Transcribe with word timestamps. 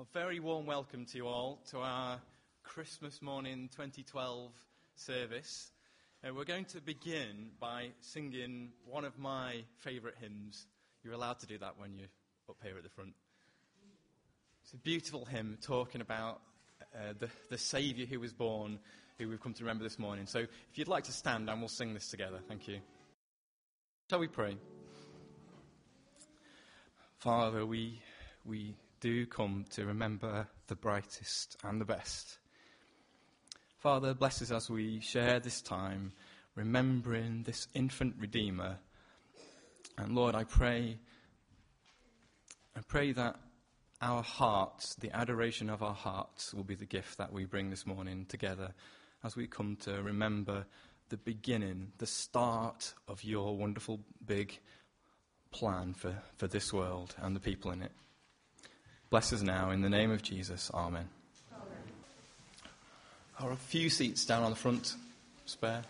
A 0.00 0.04
very 0.12 0.38
warm 0.38 0.64
welcome 0.64 1.06
to 1.06 1.16
you 1.18 1.26
all 1.26 1.58
to 1.70 1.80
our 1.80 2.20
Christmas 2.62 3.20
morning 3.20 3.68
2012 3.72 4.52
service. 4.94 5.72
Uh, 6.22 6.32
we're 6.32 6.44
going 6.44 6.66
to 6.66 6.80
begin 6.80 7.50
by 7.58 7.88
singing 7.98 8.70
one 8.88 9.04
of 9.04 9.18
my 9.18 9.64
favourite 9.78 10.14
hymns. 10.20 10.68
You're 11.02 11.14
allowed 11.14 11.40
to 11.40 11.46
do 11.46 11.58
that 11.58 11.80
when 11.80 11.96
you're 11.96 12.06
up 12.48 12.58
here 12.62 12.76
at 12.76 12.84
the 12.84 12.88
front. 12.90 13.12
It's 14.62 14.72
a 14.72 14.76
beautiful 14.76 15.24
hymn 15.24 15.58
talking 15.60 16.00
about 16.00 16.42
uh, 16.94 17.14
the, 17.18 17.28
the 17.50 17.58
Saviour 17.58 18.06
who 18.06 18.20
was 18.20 18.32
born, 18.32 18.78
who 19.18 19.28
we've 19.28 19.42
come 19.42 19.54
to 19.54 19.64
remember 19.64 19.82
this 19.82 19.98
morning. 19.98 20.26
So 20.26 20.38
if 20.38 20.78
you'd 20.78 20.86
like 20.86 21.04
to 21.04 21.12
stand 21.12 21.50
and 21.50 21.58
we'll 21.58 21.68
sing 21.68 21.92
this 21.92 22.08
together. 22.08 22.38
Thank 22.46 22.68
you. 22.68 22.78
Shall 24.10 24.20
we 24.20 24.28
pray? 24.28 24.58
Father, 27.18 27.66
we, 27.66 28.00
we 28.44 28.76
do 29.00 29.26
come 29.26 29.64
to 29.70 29.84
remember 29.84 30.48
the 30.66 30.74
brightest 30.74 31.56
and 31.64 31.80
the 31.80 31.84
best. 31.84 32.38
Father, 33.78 34.14
bless 34.14 34.42
us 34.42 34.50
as 34.50 34.68
we 34.68 35.00
share 35.00 35.38
this 35.40 35.62
time, 35.62 36.12
remembering 36.54 37.44
this 37.44 37.68
infant 37.74 38.16
Redeemer. 38.18 38.78
And 39.96 40.14
Lord, 40.14 40.34
I 40.34 40.44
pray, 40.44 40.98
I 42.76 42.80
pray 42.86 43.12
that 43.12 43.36
our 44.00 44.22
hearts, 44.22 44.94
the 44.96 45.14
adoration 45.16 45.70
of 45.70 45.82
our 45.82 45.94
hearts, 45.94 46.52
will 46.52 46.64
be 46.64 46.74
the 46.74 46.86
gift 46.86 47.18
that 47.18 47.32
we 47.32 47.44
bring 47.44 47.70
this 47.70 47.86
morning 47.86 48.26
together 48.28 48.72
as 49.24 49.36
we 49.36 49.46
come 49.46 49.76
to 49.82 50.02
remember 50.02 50.66
the 51.08 51.16
beginning, 51.16 51.92
the 51.98 52.06
start 52.06 52.94
of 53.08 53.24
your 53.24 53.56
wonderful 53.56 54.00
big 54.26 54.58
plan 55.50 55.94
for, 55.94 56.14
for 56.36 56.46
this 56.46 56.72
world 56.72 57.14
and 57.18 57.34
the 57.34 57.40
people 57.40 57.70
in 57.70 57.82
it. 57.82 57.92
Bless 59.10 59.32
us 59.32 59.40
now 59.42 59.70
in 59.70 59.80
the 59.80 59.88
name 59.88 60.10
of 60.10 60.22
Jesus. 60.22 60.70
Amen. 60.74 61.08
Amen. 61.52 61.66
Are 63.40 63.52
a 63.52 63.56
few 63.56 63.88
seats 63.88 64.26
down 64.26 64.42
on 64.42 64.50
the 64.50 64.56
front 64.56 64.94
spare? 65.46 65.82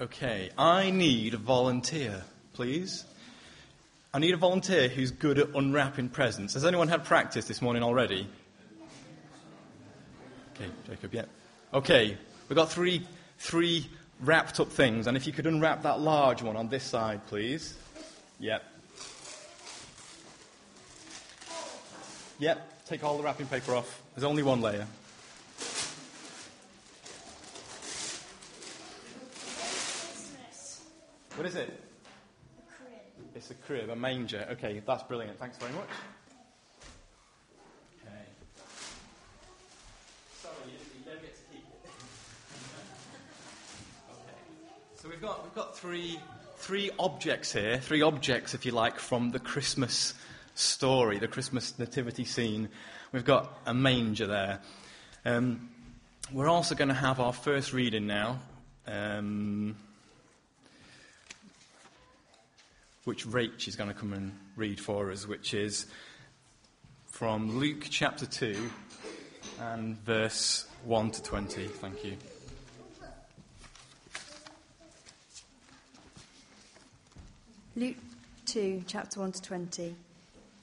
Okay, 0.00 0.50
I 0.58 0.90
need 0.90 1.34
a 1.34 1.36
volunteer, 1.38 2.22
please. 2.52 3.04
I 4.12 4.18
need 4.18 4.34
a 4.34 4.36
volunteer 4.36 4.88
who's 4.88 5.10
good 5.10 5.38
at 5.38 5.54
unwrapping 5.54 6.08
presents. 6.08 6.54
Has 6.54 6.64
anyone 6.64 6.88
had 6.88 7.04
practice 7.04 7.46
this 7.46 7.62
morning 7.62 7.82
already? 7.82 8.26
Okay, 10.54 10.70
Jacob, 10.86 11.14
yeah. 11.14 11.24
Okay, 11.72 12.16
we've 12.48 12.56
got 12.56 12.70
three, 12.70 13.06
three 13.38 13.88
wrapped 14.20 14.60
up 14.60 14.68
things, 14.70 15.06
and 15.06 15.16
if 15.16 15.26
you 15.26 15.32
could 15.32 15.46
unwrap 15.46 15.82
that 15.82 16.00
large 16.00 16.42
one 16.42 16.56
on 16.56 16.68
this 16.68 16.84
side, 16.84 17.26
please. 17.26 17.74
Yep. 18.38 18.62
Yep, 22.40 22.86
take 22.86 23.04
all 23.04 23.16
the 23.18 23.22
wrapping 23.22 23.46
paper 23.46 23.74
off. 23.74 24.02
There's 24.14 24.24
only 24.24 24.42
one 24.42 24.62
layer. 24.62 24.86
What 31.36 31.46
is 31.46 31.54
it? 31.54 31.78
It's 33.34 33.50
a 33.50 33.54
crib, 33.54 33.90
a 33.90 33.96
manger. 33.96 34.46
Okay, 34.52 34.80
that's 34.86 35.02
brilliant. 35.02 35.38
Thanks 35.38 35.58
very 35.58 35.72
much. 35.72 35.90
Okay. 38.00 38.24
Sorry, 40.40 40.54
you 40.64 41.04
don't 41.04 41.20
get 41.20 41.36
to 41.36 41.42
keep 41.52 41.64
it. 41.84 41.90
okay. 44.12 44.38
So 44.96 45.10
we've 45.10 45.20
got 45.20 45.44
we've 45.44 45.54
got 45.54 45.76
three 45.76 46.18
three 46.56 46.90
objects 46.98 47.52
here, 47.52 47.76
three 47.78 48.00
objects, 48.00 48.54
if 48.54 48.64
you 48.64 48.72
like, 48.72 48.98
from 48.98 49.30
the 49.30 49.40
Christmas 49.40 50.14
story, 50.54 51.18
the 51.18 51.28
Christmas 51.28 51.78
nativity 51.78 52.24
scene. 52.24 52.68
We've 53.12 53.24
got 53.24 53.60
a 53.66 53.74
manger 53.74 54.26
there. 54.26 54.60
Um, 55.24 55.70
we're 56.32 56.48
also 56.48 56.74
going 56.74 56.88
to 56.88 56.94
have 56.94 57.20
our 57.20 57.32
first 57.32 57.72
reading 57.72 58.06
now. 58.06 58.40
Um, 58.86 59.76
which 63.04 63.26
Rach 63.26 63.66
is 63.66 63.76
going 63.76 63.88
to 63.88 63.94
come 63.94 64.12
and 64.12 64.32
read 64.56 64.78
for 64.78 65.10
us, 65.10 65.26
which 65.26 65.54
is 65.54 65.86
from 67.06 67.58
Luke 67.58 67.86
chapter 67.90 68.26
2 68.26 68.70
and 69.60 69.98
verse 70.04 70.66
1 70.84 71.10
to 71.12 71.22
20. 71.22 71.66
Thank 71.66 72.04
you. 72.04 72.16
Luke 77.76 77.96
2, 78.46 78.84
chapter 78.86 79.20
1 79.20 79.32
to 79.32 79.42
20. 79.42 79.94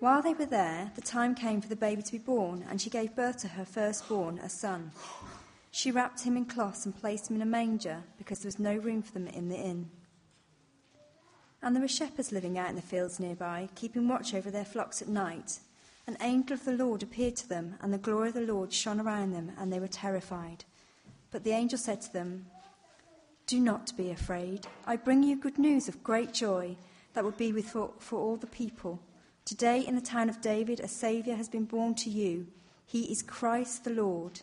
While 0.00 0.22
they 0.22 0.32
were 0.32 0.46
there, 0.46 0.92
the 0.94 1.00
time 1.00 1.34
came 1.34 1.60
for 1.60 1.68
the 1.68 1.74
baby 1.74 2.02
to 2.02 2.12
be 2.12 2.18
born, 2.18 2.64
and 2.70 2.80
she 2.80 2.88
gave 2.88 3.16
birth 3.16 3.38
to 3.38 3.48
her 3.48 3.64
firstborn, 3.64 4.38
a 4.38 4.48
son. 4.48 4.92
She 5.72 5.90
wrapped 5.90 6.22
him 6.22 6.36
in 6.36 6.44
cloths 6.44 6.86
and 6.86 6.96
placed 6.96 7.28
him 7.28 7.36
in 7.36 7.42
a 7.42 7.46
manger 7.46 8.04
because 8.16 8.38
there 8.38 8.48
was 8.48 8.60
no 8.60 8.76
room 8.76 9.02
for 9.02 9.12
them 9.12 9.26
in 9.26 9.48
the 9.48 9.56
inn. 9.56 9.90
And 11.60 11.74
there 11.74 11.82
were 11.82 11.88
shepherds 11.88 12.30
living 12.30 12.56
out 12.56 12.70
in 12.70 12.76
the 12.76 12.82
fields 12.82 13.18
nearby, 13.18 13.68
keeping 13.74 14.06
watch 14.06 14.34
over 14.34 14.52
their 14.52 14.64
flocks 14.64 15.02
at 15.02 15.08
night. 15.08 15.58
An 16.06 16.16
angel 16.20 16.54
of 16.54 16.64
the 16.64 16.72
Lord 16.72 17.02
appeared 17.02 17.34
to 17.36 17.48
them, 17.48 17.74
and 17.82 17.92
the 17.92 17.98
glory 17.98 18.28
of 18.28 18.34
the 18.34 18.40
Lord 18.42 18.72
shone 18.72 19.00
around 19.00 19.32
them, 19.32 19.50
and 19.58 19.72
they 19.72 19.80
were 19.80 19.88
terrified. 19.88 20.64
But 21.32 21.42
the 21.42 21.50
angel 21.50 21.78
said 21.78 22.00
to 22.02 22.12
them, 22.12 22.46
Do 23.48 23.58
not 23.58 23.96
be 23.96 24.12
afraid. 24.12 24.68
I 24.86 24.94
bring 24.94 25.24
you 25.24 25.34
good 25.34 25.58
news 25.58 25.88
of 25.88 26.04
great 26.04 26.32
joy 26.32 26.76
that 27.14 27.24
will 27.24 27.32
be 27.32 27.52
with 27.52 27.68
for, 27.68 27.90
for 27.98 28.20
all 28.20 28.36
the 28.36 28.46
people. 28.46 29.00
Today, 29.48 29.80
in 29.86 29.94
the 29.94 30.02
town 30.02 30.28
of 30.28 30.42
David, 30.42 30.78
a 30.78 30.88
Saviour 30.88 31.34
has 31.34 31.48
been 31.48 31.64
born 31.64 31.94
to 31.94 32.10
you. 32.10 32.48
He 32.84 33.10
is 33.10 33.22
Christ 33.22 33.82
the 33.82 33.90
Lord. 33.90 34.42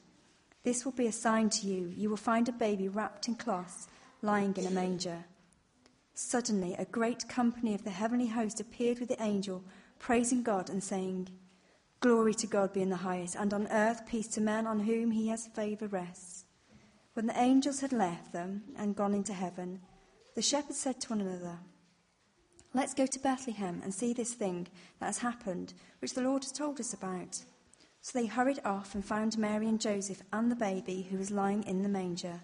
This 0.63 0.83
will 0.83 0.93
be 0.93 1.05
a 1.05 1.11
sign 1.11 1.51
to 1.51 1.67
you. 1.67 1.93
You 1.95 2.09
will 2.09 2.17
find 2.17 2.49
a 2.49 2.51
baby 2.51 2.88
wrapped 2.88 3.27
in 3.27 3.35
cloths, 3.35 3.88
lying 4.23 4.57
in 4.57 4.66
a 4.66 4.71
manger. 4.71 5.25
Suddenly, 6.16 6.73
a 6.79 6.85
great 6.85 7.29
company 7.29 7.75
of 7.75 7.83
the 7.83 7.91
heavenly 7.91 8.25
host 8.25 8.59
appeared 8.59 8.97
with 8.97 9.09
the 9.09 9.21
angel, 9.21 9.63
praising 9.99 10.41
God 10.41 10.71
and 10.71 10.83
saying, 10.83 11.29
Glory 11.99 12.33
to 12.33 12.47
God 12.47 12.73
be 12.73 12.81
in 12.81 12.89
the 12.89 12.95
highest, 12.95 13.35
and 13.35 13.53
on 13.53 13.67
earth 13.67 14.07
peace 14.07 14.29
to 14.29 14.41
men 14.41 14.66
on 14.66 14.79
whom 14.79 15.11
he 15.11 15.27
has 15.27 15.45
favour 15.45 15.85
rests. 15.85 16.45
When 17.13 17.27
the 17.27 17.39
angels 17.39 17.81
had 17.81 17.93
left 17.93 18.33
them 18.33 18.63
and 18.75 18.95
gone 18.95 19.13
into 19.13 19.33
heaven, 19.33 19.81
the 20.33 20.41
shepherds 20.41 20.79
said 20.79 20.99
to 21.01 21.09
one 21.09 21.22
another, 21.22 21.59
Let's 22.75 22.93
go 22.93 23.05
to 23.05 23.19
Bethlehem 23.19 23.79
and 23.85 23.93
see 23.93 24.11
this 24.11 24.33
thing 24.33 24.67
that 24.99 25.05
has 25.05 25.19
happened, 25.19 25.73
which 25.99 26.13
the 26.13 26.21
Lord 26.21 26.43
has 26.43 26.51
told 26.51 26.77
us 26.81 26.93
about. 26.93 27.39
So 28.01 28.19
they 28.19 28.25
hurried 28.25 28.59
off 28.65 28.93
and 28.93 29.03
found 29.03 29.37
Mary 29.37 29.69
and 29.69 29.79
Joseph 29.79 30.21
and 30.33 30.51
the 30.51 30.57
baby 30.57 31.07
who 31.09 31.17
was 31.17 31.31
lying 31.31 31.63
in 31.63 31.83
the 31.83 31.89
manger. 31.89 32.41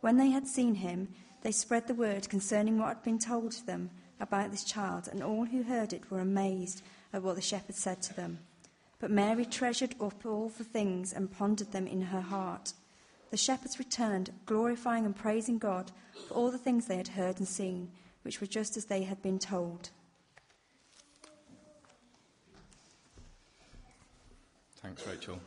When 0.00 0.16
they 0.16 0.30
had 0.30 0.46
seen 0.46 0.76
him, 0.76 1.08
they 1.42 1.52
spread 1.52 1.86
the 1.86 1.92
word 1.92 2.30
concerning 2.30 2.78
what 2.78 2.88
had 2.88 3.02
been 3.02 3.18
told 3.18 3.52
them 3.66 3.90
about 4.18 4.52
this 4.52 4.64
child, 4.64 5.06
and 5.12 5.22
all 5.22 5.44
who 5.44 5.64
heard 5.64 5.92
it 5.92 6.10
were 6.10 6.20
amazed 6.20 6.80
at 7.12 7.22
what 7.22 7.34
the 7.34 7.42
shepherds 7.42 7.78
said 7.78 8.00
to 8.04 8.14
them. 8.14 8.38
But 9.00 9.10
Mary 9.10 9.44
treasured 9.44 9.96
up 10.00 10.24
all 10.24 10.48
the 10.48 10.64
things 10.64 11.12
and 11.12 11.30
pondered 11.30 11.72
them 11.72 11.86
in 11.86 12.00
her 12.00 12.22
heart. 12.22 12.72
The 13.30 13.36
shepherds 13.36 13.78
returned, 13.78 14.30
glorifying 14.46 15.04
and 15.04 15.14
praising 15.14 15.58
God 15.58 15.92
for 16.26 16.34
all 16.36 16.50
the 16.50 16.56
things 16.56 16.86
they 16.86 16.96
had 16.96 17.08
heard 17.08 17.38
and 17.38 17.46
seen, 17.46 17.90
which 18.22 18.40
were 18.40 18.46
just 18.46 18.76
as 18.76 18.86
they 18.86 19.02
had 19.02 19.20
been 19.22 19.38
told. 19.38 19.90
Thanks, 24.82 25.06
Rachel. 25.06 25.38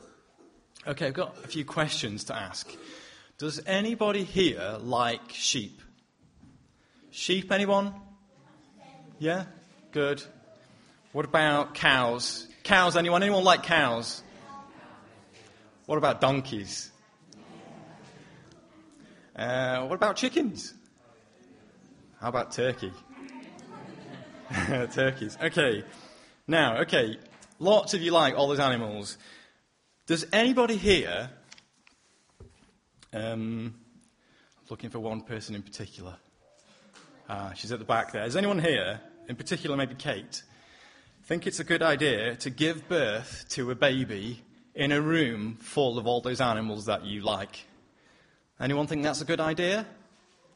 Okay, 0.88 1.08
I've 1.08 1.14
got 1.14 1.36
a 1.44 1.48
few 1.48 1.66
questions 1.66 2.26
to 2.26 2.36
ask. 2.36 2.72
Does 3.38 3.60
anybody 3.66 4.24
here 4.24 4.78
like 4.80 5.32
sheep? 5.32 5.82
Sheep, 7.12 7.52
anyone? 7.52 7.94
Yeah? 9.20 9.46
Good. 9.92 10.24
What 11.12 11.26
about 11.26 11.74
cows? 11.74 12.48
Cows, 12.64 12.96
anyone? 12.96 13.24
Anyone 13.24 13.44
like 13.44 13.64
cows? 13.64 14.22
What 15.86 15.98
about 15.98 16.22
donkeys? 16.22 16.92
Uh, 19.36 19.86
what 19.86 19.96
about 19.96 20.16
chickens? 20.16 20.74
How 22.22 22.30
about 22.30 22.52
turkey? 22.52 22.94
Turkeys. 24.94 25.38
Okay. 25.42 25.84
Now, 26.48 26.78
okay. 26.80 27.18
Lots 27.60 27.94
of 27.94 28.02
you 28.02 28.12
like 28.12 28.36
all 28.36 28.48
those 28.48 28.60
animals. 28.60 29.18
Does 30.08 30.26
anybody 30.32 30.78
here, 30.78 31.30
um, 33.14 33.76
looking 34.70 34.90
for 34.90 35.00
one 35.00 35.22
person 35.22 35.56
in 35.56 35.62
particular? 35.62 36.16
Ah, 37.30 37.54
she's 37.56 37.72
at 37.72 37.80
the 37.80 37.86
back 37.86 38.12
there. 38.12 38.24
Is 38.24 38.36
anyone 38.36 38.60
here, 38.60 39.02
in 39.28 39.36
particular 39.36 39.76
maybe 39.76 39.96
Kate, 39.96 40.44
think 41.24 41.48
it's 41.48 41.60
a 41.60 41.64
good 41.64 41.82
idea 41.82 42.36
to 42.36 42.50
give 42.50 42.88
birth 42.88 43.46
to 43.50 43.72
a 43.72 43.76
baby 43.76 44.44
in 44.76 44.92
a 44.92 45.02
room 45.02 45.58
full 45.60 45.98
of 45.98 46.06
all 46.06 46.22
those 46.22 46.40
animals 46.40 46.86
that 46.86 47.04
you 47.04 47.22
like? 47.22 47.66
Anyone 48.60 48.86
think 48.88 49.02
that's 49.04 49.22
a 49.22 49.26
good 49.26 49.40
idea? 49.40 49.88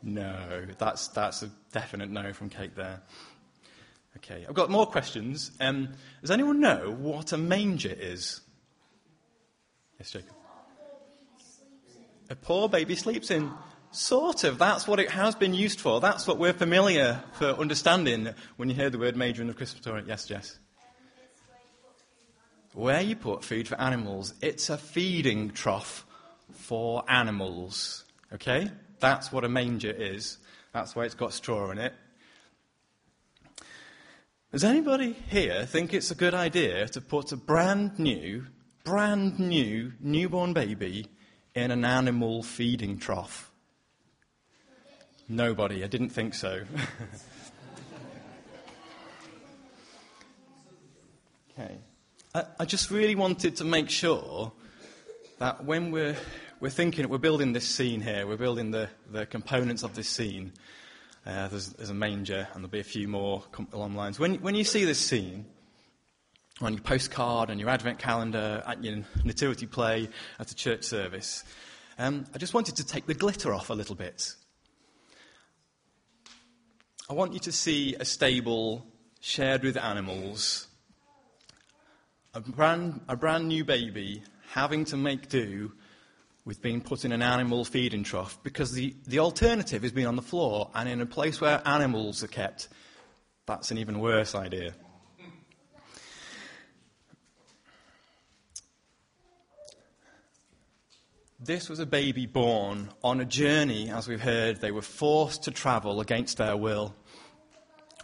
No, 0.02 0.66
that's, 0.78 1.10
that's 1.10 1.44
a 1.44 1.52
definite 1.72 2.10
no 2.10 2.32
from 2.34 2.50
Kate 2.50 2.76
there. 2.76 3.02
Okay, 4.18 4.46
I've 4.48 4.56
got 4.56 4.70
more 4.70 4.86
questions. 4.86 5.52
Um, 5.60 5.90
does 6.22 6.32
anyone 6.32 6.60
know 6.60 6.96
what 6.98 7.32
a 7.32 7.38
manger 7.38 7.94
is? 7.98 8.42
Yes, 10.00 10.12
Jacob. 10.12 10.34
A 12.30 12.36
poor 12.36 12.70
baby 12.70 12.96
sleeps 12.96 13.32
in. 13.32 13.52
Sort 13.92 14.44
of. 14.44 14.60
That's 14.60 14.88
what 14.88 15.00
it 15.00 15.10
has 15.10 15.36
been 15.36 15.54
used 15.54 15.80
for. 15.82 16.00
That's 16.00 16.28
what 16.28 16.38
we're 16.38 16.54
familiar 16.54 17.24
for 17.34 17.48
understanding 17.48 18.30
when 18.58 18.70
you 18.70 18.76
hear 18.76 18.90
the 18.90 19.00
word 19.00 19.16
manger 19.16 19.42
in 19.42 19.48
the 19.48 19.54
Christmas 19.54 19.82
story. 19.82 20.04
Yes, 20.06 20.26
Jess. 20.26 20.60
Where 22.74 23.02
you 23.02 23.16
put 23.16 23.44
food 23.44 23.68
for 23.68 23.80
animals, 23.82 24.36
it's 24.42 24.70
a 24.70 24.78
feeding 24.78 25.50
trough 25.50 26.06
for 26.52 27.04
animals. 27.08 28.06
Okay? 28.32 28.70
That's 29.00 29.32
what 29.32 29.44
a 29.44 29.50
manger 29.50 29.92
is. 29.92 30.38
That's 30.74 30.96
why 30.96 31.06
it's 31.06 31.16
got 31.16 31.34
straw 31.34 31.72
in 31.72 31.78
it. 31.78 31.94
Does 34.52 34.64
anybody 34.64 35.16
here 35.30 35.66
think 35.66 35.94
it's 35.94 36.10
a 36.10 36.16
good 36.16 36.34
idea 36.34 36.88
to 36.90 37.02
put 37.02 37.32
a 37.32 37.38
brand 37.38 38.00
new, 38.00 38.48
brand 38.84 39.40
new 39.40 39.94
newborn 40.00 40.54
baby 40.54 41.06
in 41.54 41.70
an 41.70 41.86
animal 41.86 42.42
feeding 42.42 42.98
trough? 42.98 43.52
Nobody. 45.28 45.84
I 45.84 45.88
didn't 45.88 46.10
think 46.10 46.34
so. 46.34 46.64
okay. 51.52 51.78
I, 52.34 52.44
I, 52.60 52.66
just 52.66 52.90
really 52.90 53.14
wanted 53.14 53.58
to 53.58 53.64
make 53.66 53.92
sure 53.92 54.52
that 55.38 55.64
when 55.64 55.92
we're, 55.92 56.18
we're 56.60 56.70
thinking, 56.70 57.08
we're 57.08 57.18
building 57.18 57.54
this 57.54 57.68
scene 57.68 58.02
here, 58.02 58.28
we're 58.28 58.38
building 58.38 58.72
the, 58.72 58.90
the 59.12 59.26
components 59.26 59.84
of 59.84 59.96
this 59.96 60.10
scene, 60.10 60.52
uh, 61.26 61.48
there's, 61.48 61.70
there's, 61.70 61.90
a 61.90 61.94
manger, 61.94 62.48
and 62.54 62.64
there'll 62.64 62.70
be 62.70 62.80
a 62.80 62.84
few 62.84 63.08
more 63.08 63.44
along 63.72 63.94
the 63.94 63.98
lines. 63.98 64.20
When, 64.20 64.36
when 64.36 64.56
you 64.56 64.64
see 64.64 64.84
this 64.84 65.00
scene, 65.00 65.46
on 66.62 66.74
your 66.74 66.82
postcard, 66.82 67.50
on 67.50 67.60
your 67.60 67.70
advent 67.70 68.00
calendar, 68.00 68.62
at 68.68 68.84
your 68.84 69.04
nativity 69.24 69.66
play, 69.66 70.10
at 70.40 70.52
a 70.52 70.56
church 70.56 70.84
service, 70.84 71.46
um, 71.98 72.26
I 72.34 72.38
just 72.38 72.54
wanted 72.54 72.76
to 72.78 72.86
take 72.86 73.06
the 73.06 73.14
glitter 73.14 73.54
off 73.54 73.70
a 73.70 73.74
little 73.74 73.96
bit. 73.96 74.34
I 77.10 77.14
want 77.14 77.34
you 77.34 77.40
to 77.40 77.52
see 77.52 77.96
a 77.96 78.06
stable 78.06 78.86
shared 79.22 79.64
with 79.64 79.78
animals, 79.78 80.68
a 82.34 82.42
brand, 82.42 83.02
a 83.08 83.16
brand 83.16 83.48
new 83.48 83.64
baby 83.64 84.24
having 84.50 84.84
to 84.86 84.98
make 84.98 85.30
do 85.30 85.72
with 86.50 86.64
being 86.64 86.82
put 86.82 87.06
in 87.06 87.12
an 87.12 87.22
animal 87.22 87.64
feeding 87.64 88.02
trough 88.02 88.40
because 88.42 88.72
the, 88.72 88.96
the 89.06 89.20
alternative 89.20 89.86
is 89.86 89.92
being 89.92 90.08
on 90.08 90.16
the 90.16 90.22
floor 90.24 90.72
and 90.74 90.90
in 90.90 91.00
a 91.00 91.06
place 91.06 91.40
where 91.40 91.62
animals 91.64 92.24
are 92.24 92.28
kept. 92.28 92.70
That's 93.46 93.70
an 93.70 93.78
even 93.78 94.00
worse 94.00 94.34
idea. 94.34 94.74
This 101.40 101.70
was 101.70 101.78
a 101.78 101.86
baby 101.86 102.26
born 102.26 102.90
on 103.04 103.20
a 103.20 103.26
journey, 103.26 103.92
as 103.92 104.08
we've 104.08 104.20
heard. 104.20 104.60
They 104.60 104.72
were 104.72 104.82
forced 104.82 105.44
to 105.44 105.52
travel 105.52 106.02
against 106.02 106.40
their 106.40 106.58
will. 106.58 106.96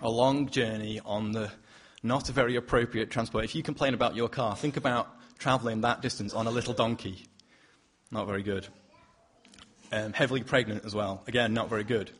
A 0.04 0.10
long 0.10 0.50
journey 0.50 1.02
on 1.04 1.32
the 1.32 1.50
not 2.04 2.30
a 2.30 2.32
very 2.32 2.58
appropriate 2.58 3.10
transport. 3.10 3.44
If 3.44 3.56
you 3.56 3.64
complain 3.64 3.96
about 3.96 4.16
your 4.16 4.30
car, 4.30 4.56
think 4.56 4.78
about 4.78 5.10
travelling 5.40 5.82
that 5.82 6.04
distance 6.04 6.36
on 6.36 6.46
a 6.46 6.52
little 6.52 6.76
donkey. 6.76 7.26
Not 8.16 8.28
very 8.28 8.44
good. 8.44 8.66
Um, 9.92 10.14
heavily 10.14 10.42
pregnant 10.42 10.86
as 10.86 10.96
well. 10.96 11.22
Again, 11.28 11.54
not 11.54 11.68
very 11.68 11.84
good. 11.84 12.12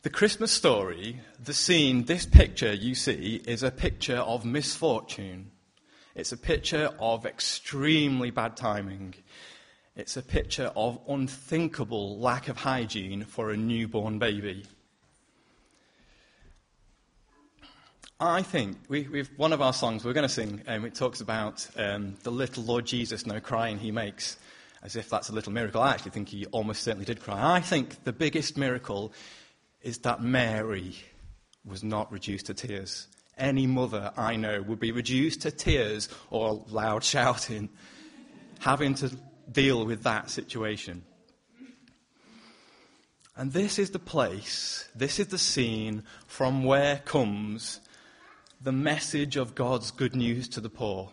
The 0.00 0.08
Christmas 0.08 0.50
story, 0.50 1.20
the 1.38 1.52
scene, 1.52 2.06
this 2.06 2.24
picture 2.24 2.72
you 2.72 2.94
see 2.94 3.42
is 3.46 3.62
a 3.62 3.70
picture 3.70 4.16
of 4.16 4.46
misfortune. 4.46 5.50
It's 6.14 6.32
a 6.32 6.38
picture 6.38 6.88
of 6.98 7.26
extremely 7.26 8.30
bad 8.30 8.56
timing. 8.56 9.12
It's 9.94 10.16
a 10.16 10.22
picture 10.22 10.72
of 10.74 10.98
unthinkable 11.06 12.18
lack 12.18 12.48
of 12.48 12.56
hygiene 12.56 13.24
for 13.24 13.50
a 13.50 13.58
newborn 13.58 14.18
baby. 14.18 14.64
I 18.24 18.40
think 18.42 18.78
we, 18.88 19.02
have 19.18 19.30
one 19.36 19.52
of 19.52 19.60
our 19.60 19.74
songs 19.74 20.02
we're 20.02 20.14
going 20.14 20.26
to 20.26 20.32
sing, 20.32 20.62
um, 20.66 20.86
it 20.86 20.94
talks 20.94 21.20
about 21.20 21.68
um, 21.76 22.16
the 22.22 22.30
little 22.30 22.64
Lord 22.64 22.86
Jesus, 22.86 23.26
no 23.26 23.38
crying 23.38 23.78
he 23.78 23.90
makes, 23.90 24.38
as 24.82 24.96
if 24.96 25.10
that's 25.10 25.28
a 25.28 25.32
little 25.32 25.52
miracle. 25.52 25.82
I 25.82 25.90
actually 25.90 26.12
think 26.12 26.30
he 26.30 26.46
almost 26.46 26.82
certainly 26.82 27.04
did 27.04 27.20
cry. 27.20 27.56
I 27.56 27.60
think 27.60 28.02
the 28.04 28.14
biggest 28.14 28.56
miracle 28.56 29.12
is 29.82 29.98
that 29.98 30.22
Mary 30.22 30.96
was 31.66 31.84
not 31.84 32.10
reduced 32.10 32.46
to 32.46 32.54
tears. 32.54 33.08
Any 33.36 33.66
mother 33.66 34.10
I 34.16 34.36
know 34.36 34.62
would 34.62 34.80
be 34.80 34.90
reduced 34.90 35.42
to 35.42 35.50
tears 35.50 36.08
or 36.30 36.64
loud 36.70 37.04
shouting, 37.14 37.68
having 38.60 38.94
to 38.94 39.14
deal 39.52 39.84
with 39.84 40.04
that 40.04 40.30
situation. 40.30 41.04
And 43.36 43.52
this 43.52 43.78
is 43.78 43.90
the 43.90 43.98
place, 43.98 44.88
this 44.94 45.18
is 45.18 45.26
the 45.26 45.38
scene 45.38 46.04
from 46.26 46.64
where 46.64 47.02
comes 47.04 47.80
the 48.64 48.72
message 48.72 49.36
of 49.36 49.54
God's 49.54 49.90
good 49.90 50.16
news 50.16 50.48
to 50.48 50.60
the 50.60 50.70
poor. 50.70 51.12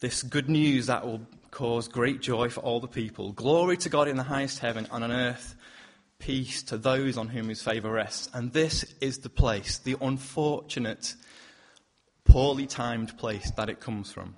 This 0.00 0.24
good 0.24 0.48
news 0.48 0.88
that 0.88 1.06
will 1.06 1.20
cause 1.52 1.86
great 1.86 2.20
joy 2.20 2.48
for 2.48 2.58
all 2.60 2.80
the 2.80 2.88
people. 2.88 3.30
Glory 3.30 3.76
to 3.78 3.88
God 3.88 4.08
in 4.08 4.16
the 4.16 4.24
highest 4.24 4.58
heaven, 4.58 4.88
and 4.90 5.04
on 5.04 5.12
earth, 5.12 5.54
peace 6.18 6.64
to 6.64 6.76
those 6.76 7.16
on 7.16 7.28
whom 7.28 7.48
his 7.48 7.62
favour 7.62 7.92
rests. 7.92 8.28
And 8.34 8.52
this 8.52 8.84
is 9.00 9.18
the 9.18 9.28
place, 9.28 9.78
the 9.78 9.96
unfortunate, 10.00 11.14
poorly 12.24 12.66
timed 12.66 13.16
place 13.16 13.52
that 13.52 13.68
it 13.68 13.78
comes 13.78 14.10
from. 14.10 14.34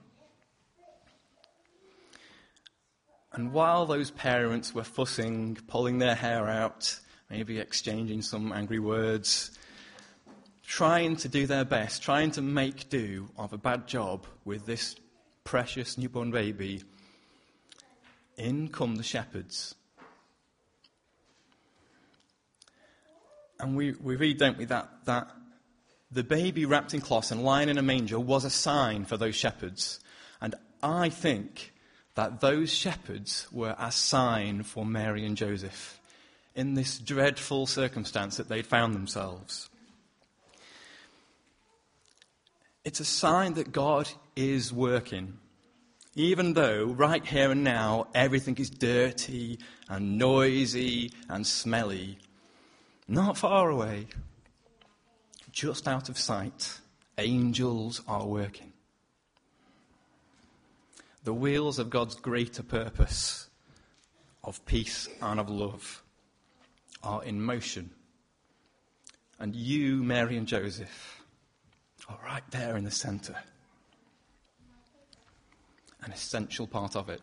And 3.32 3.54
while 3.54 3.86
those 3.86 4.10
parents 4.10 4.74
were 4.74 4.84
fussing, 4.84 5.56
pulling 5.66 5.96
their 5.96 6.14
hair 6.14 6.46
out, 6.46 7.00
maybe 7.30 7.58
exchanging 7.58 8.20
some 8.20 8.52
angry 8.52 8.80
words, 8.80 9.58
trying 10.68 11.16
to 11.16 11.28
do 11.28 11.46
their 11.46 11.64
best, 11.64 12.02
trying 12.02 12.30
to 12.30 12.42
make 12.42 12.90
do 12.90 13.26
of 13.38 13.54
a 13.54 13.58
bad 13.58 13.86
job 13.88 14.26
with 14.44 14.66
this 14.66 14.96
precious 15.42 15.96
newborn 15.96 16.30
baby, 16.30 16.82
in 18.36 18.68
come 18.68 18.96
the 18.96 19.02
shepherds. 19.02 19.74
And 23.58 23.76
we, 23.76 23.92
we 23.92 24.16
read, 24.16 24.38
don't 24.38 24.58
we, 24.58 24.66
that, 24.66 24.90
that 25.06 25.30
the 26.12 26.22
baby 26.22 26.66
wrapped 26.66 26.92
in 26.92 27.00
cloths 27.00 27.30
and 27.30 27.42
lying 27.42 27.70
in 27.70 27.78
a 27.78 27.82
manger 27.82 28.20
was 28.20 28.44
a 28.44 28.50
sign 28.50 29.06
for 29.06 29.16
those 29.16 29.34
shepherds. 29.34 30.00
And 30.38 30.54
I 30.82 31.08
think 31.08 31.72
that 32.14 32.40
those 32.40 32.70
shepherds 32.70 33.46
were 33.50 33.74
a 33.78 33.90
sign 33.90 34.64
for 34.64 34.84
Mary 34.84 35.24
and 35.24 35.36
Joseph 35.36 35.98
in 36.54 36.74
this 36.74 36.98
dreadful 36.98 37.66
circumstance 37.66 38.36
that 38.36 38.50
they'd 38.50 38.66
found 38.66 38.94
themselves. 38.94 39.70
It's 42.88 43.00
a 43.00 43.04
sign 43.04 43.52
that 43.52 43.70
God 43.70 44.08
is 44.34 44.72
working. 44.72 45.36
Even 46.14 46.54
though 46.54 46.86
right 46.86 47.22
here 47.22 47.50
and 47.50 47.62
now 47.62 48.06
everything 48.14 48.56
is 48.56 48.70
dirty 48.70 49.58
and 49.90 50.16
noisy 50.16 51.12
and 51.28 51.46
smelly, 51.46 52.16
not 53.06 53.36
far 53.36 53.68
away, 53.68 54.06
just 55.52 55.86
out 55.86 56.08
of 56.08 56.16
sight, 56.16 56.80
angels 57.18 58.00
are 58.08 58.26
working. 58.26 58.72
The 61.24 61.34
wheels 61.34 61.78
of 61.78 61.90
God's 61.90 62.14
greater 62.14 62.62
purpose 62.62 63.50
of 64.42 64.64
peace 64.64 65.10
and 65.20 65.38
of 65.38 65.50
love 65.50 66.02
are 67.02 67.22
in 67.22 67.42
motion. 67.42 67.90
And 69.38 69.54
you, 69.54 70.02
Mary 70.02 70.38
and 70.38 70.46
Joseph, 70.46 71.17
are 72.08 72.18
right 72.24 72.42
there 72.50 72.76
in 72.76 72.84
the 72.84 72.90
center. 72.90 73.36
An 76.02 76.12
essential 76.12 76.66
part 76.66 76.96
of 76.96 77.08
it. 77.08 77.20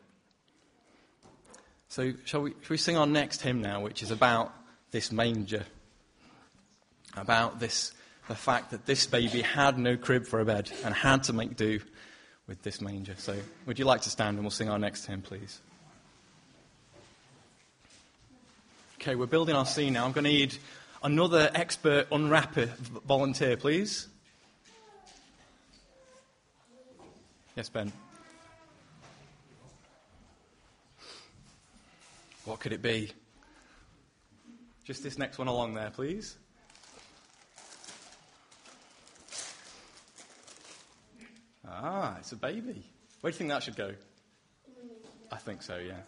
So, 1.87 2.13
shall 2.25 2.41
we, 2.41 2.51
shall 2.51 2.71
we 2.71 2.77
sing 2.77 2.97
our 2.97 3.07
next 3.07 3.41
hymn 3.41 3.61
now, 3.61 3.81
which 3.81 4.03
is 4.03 4.11
about 4.11 4.53
this 4.91 5.11
manger, 5.11 5.65
about 7.15 7.59
this 7.59 7.93
the 8.27 8.35
fact 8.35 8.71
that 8.71 8.85
this 8.85 9.05
baby 9.05 9.41
had 9.41 9.77
no 9.77 9.95
crib 9.95 10.25
for 10.25 10.39
a 10.39 10.45
bed 10.45 10.71
and 10.83 10.93
had 10.93 11.23
to 11.23 11.33
make 11.33 11.55
do 11.55 11.79
with 12.47 12.61
this 12.63 12.81
manger. 12.81 13.15
So, 13.17 13.37
would 13.65 13.79
you 13.79 13.85
like 13.85 14.01
to 14.01 14.09
stand 14.09 14.37
and 14.37 14.43
we'll 14.43 14.51
sing 14.51 14.69
our 14.69 14.79
next 14.79 15.05
hymn, 15.05 15.21
please? 15.21 15.61
Okay, 18.99 19.15
we're 19.15 19.27
building 19.27 19.55
our 19.55 19.65
scene 19.65 19.93
now. 19.93 20.05
I'm 20.05 20.11
going 20.11 20.23
to 20.23 20.31
need 20.31 20.57
another 21.03 21.51
expert 21.53 22.07
unwrapper 22.11 22.65
volunteer, 23.05 23.57
please. 23.57 24.07
Yes, 27.55 27.69
Ben. 27.69 27.91
What 32.43 32.59
could 32.59 32.73
it 32.73 32.81
be? 32.81 33.11
Just 34.83 35.03
this 35.03 35.17
next 35.17 35.37
one 35.37 35.47
along 35.47 35.73
there, 35.73 35.89
please. 35.89 36.35
Ah, 41.67 42.17
it's 42.19 42.33
a 42.33 42.35
baby. 42.35 42.83
Where 43.21 43.31
do 43.31 43.35
you 43.35 43.37
think 43.37 43.49
that 43.49 43.63
should 43.63 43.77
go? 43.77 43.93
I 45.31 45.37
think 45.37 45.61
so, 45.63 45.77
yeah. 45.77 46.01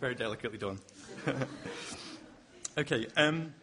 Very 0.00 0.14
delicately 0.14 0.58
done. 0.58 0.78
okay, 2.78 3.06
um, 3.16 3.54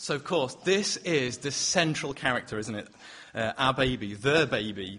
so 0.00 0.14
of 0.14 0.24
course, 0.24 0.54
this 0.64 0.96
is 0.96 1.36
the 1.38 1.50
central 1.50 2.14
character, 2.14 2.58
isn't 2.58 2.74
it? 2.74 2.88
Uh, 3.34 3.52
our 3.58 3.74
baby, 3.74 4.14
the 4.14 4.48
baby. 4.50 4.98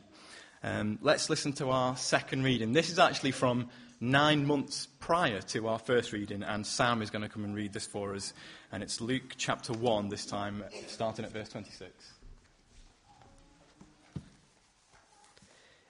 Um, 0.62 1.00
let's 1.02 1.28
listen 1.28 1.54
to 1.54 1.72
our 1.72 1.98
second 1.98 2.44
reading. 2.44 2.74
This 2.74 2.92
is 2.92 3.00
actually 3.00 3.32
from 3.32 3.70
nine 4.00 4.46
months 4.46 4.88
prior 5.00 5.42
to 5.42 5.70
our 5.70 5.80
first 5.80 6.14
reading, 6.14 6.44
and 6.44 6.64
Sam 6.68 7.02
is 7.02 7.10
going 7.10 7.24
to 7.24 7.30
come 7.30 7.44
and 7.44 7.56
read 7.56 7.74
this 7.74 7.88
for 7.88 8.14
us. 8.14 8.32
And 8.72 8.84
it's 8.84 9.02
Luke 9.02 9.34
chapter 9.38 9.74
1, 9.74 10.10
this 10.10 10.24
time, 10.24 10.64
starting 10.86 11.26
at 11.26 11.32
verse 11.32 11.50
26. 11.50 11.90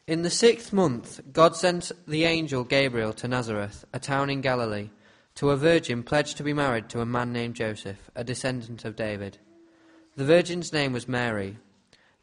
In 0.08 0.22
the 0.22 0.30
sixth 0.30 0.72
month, 0.72 1.20
God 1.34 1.58
sent 1.58 1.92
the 2.08 2.24
angel 2.24 2.64
Gabriel 2.64 3.12
to 3.12 3.28
Nazareth, 3.28 3.84
a 3.92 4.00
town 4.00 4.30
in 4.30 4.40
Galilee, 4.40 4.90
to 5.36 5.50
a 5.50 5.58
virgin 5.58 6.04
pledged 6.04 6.38
to 6.38 6.44
be 6.44 6.54
married 6.54 6.90
to 6.90 7.02
a 7.02 7.06
man 7.06 7.32
named 7.32 7.56
Joseph, 7.56 8.10
a 8.16 8.24
descendant 8.24 8.86
of 8.86 8.96
David. 8.96 9.38
The 10.16 10.26
virgin's 10.26 10.74
name 10.74 10.94
was 10.94 11.08
Mary. 11.08 11.58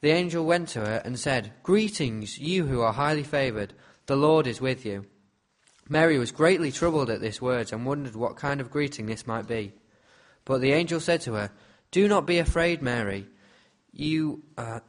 The 0.00 0.10
angel 0.10 0.44
went 0.44 0.68
to 0.70 0.80
her 0.80 1.02
and 1.04 1.18
said, 1.18 1.52
Greetings, 1.62 2.38
you 2.38 2.66
who 2.66 2.80
are 2.80 2.92
highly 2.92 3.24
favoured, 3.24 3.74
the 4.06 4.16
Lord 4.16 4.46
is 4.46 4.60
with 4.60 4.86
you. 4.86 5.06
Mary 5.88 6.18
was 6.18 6.32
greatly 6.32 6.70
troubled 6.70 7.10
at 7.10 7.20
this 7.20 7.40
words 7.40 7.72
and 7.72 7.86
wondered 7.86 8.14
what 8.14 8.36
kind 8.36 8.60
of 8.60 8.70
greeting 8.70 9.06
this 9.06 9.26
might 9.26 9.48
be. 9.48 9.72
But 10.44 10.60
the 10.60 10.72
angel 10.72 11.00
said 11.00 11.22
to 11.22 11.34
her, 11.34 11.50
Do 11.90 12.08
not 12.08 12.26
be 12.26 12.38
afraid, 12.38 12.82
Mary. 12.82 13.26
You, 13.92 14.42
uh, 14.56 14.80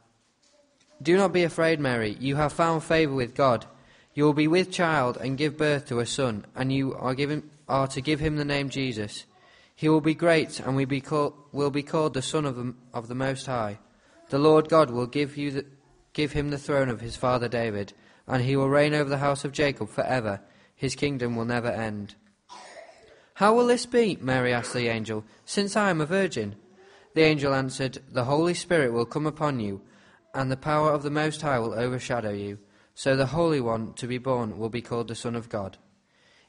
do 1.02 1.16
not 1.16 1.32
be 1.32 1.42
afraid, 1.42 1.80
Mary. 1.80 2.16
You 2.20 2.36
have 2.36 2.52
found 2.52 2.84
favour 2.84 3.14
with 3.14 3.34
God. 3.34 3.66
You 4.14 4.24
will 4.24 4.34
be 4.34 4.48
with 4.48 4.70
child 4.70 5.16
and 5.18 5.38
give 5.38 5.56
birth 5.56 5.86
to 5.88 6.00
a 6.00 6.06
son, 6.06 6.44
and 6.54 6.72
you 6.72 6.94
are, 6.94 7.14
given, 7.14 7.50
are 7.70 7.86
to 7.88 8.00
give 8.00 8.20
him 8.20 8.36
the 8.36 8.44
name 8.44 8.68
Jesus. 8.68 9.24
He 9.74 9.88
will 9.88 10.02
be 10.02 10.14
great 10.14 10.60
and 10.60 10.76
will 10.76 10.86
be, 10.86 11.00
call, 11.00 11.34
will 11.52 11.70
be 11.70 11.82
called 11.82 12.14
the 12.14 12.22
Son 12.22 12.44
of 12.44 12.56
the, 12.56 12.74
of 12.92 13.08
the 13.08 13.14
Most 13.14 13.46
High. 13.46 13.78
The 14.28 14.38
Lord 14.38 14.68
God 14.68 14.90
will 14.90 15.06
give, 15.06 15.36
you 15.36 15.50
the, 15.50 15.66
give 16.12 16.32
him 16.32 16.50
the 16.50 16.58
throne 16.58 16.88
of 16.88 17.00
his 17.00 17.16
father 17.16 17.48
David, 17.48 17.94
and 18.26 18.42
he 18.42 18.56
will 18.56 18.68
reign 18.68 18.92
over 18.92 19.08
the 19.08 19.18
house 19.18 19.44
of 19.44 19.52
Jacob 19.52 19.88
forever 19.88 20.40
his 20.80 20.94
kingdom 20.94 21.36
will 21.36 21.44
never 21.44 21.68
end. 21.68 22.14
How 23.34 23.54
will 23.54 23.66
this 23.66 23.84
be? 23.84 24.16
Mary 24.18 24.50
asked 24.50 24.72
the 24.72 24.88
angel, 24.88 25.26
since 25.44 25.76
I 25.76 25.90
am 25.90 26.00
a 26.00 26.06
virgin. 26.06 26.56
The 27.12 27.20
angel 27.20 27.52
answered, 27.52 27.98
The 28.10 28.24
Holy 28.24 28.54
Spirit 28.54 28.94
will 28.94 29.04
come 29.04 29.26
upon 29.26 29.60
you, 29.60 29.82
and 30.34 30.50
the 30.50 30.56
power 30.56 30.90
of 30.90 31.02
the 31.02 31.10
Most 31.10 31.42
High 31.42 31.58
will 31.58 31.74
overshadow 31.74 32.30
you. 32.30 32.60
So 32.94 33.14
the 33.14 33.26
Holy 33.26 33.60
One 33.60 33.92
to 33.94 34.06
be 34.06 34.16
born 34.16 34.56
will 34.56 34.70
be 34.70 34.80
called 34.80 35.08
the 35.08 35.14
Son 35.14 35.36
of 35.36 35.50
God. 35.50 35.76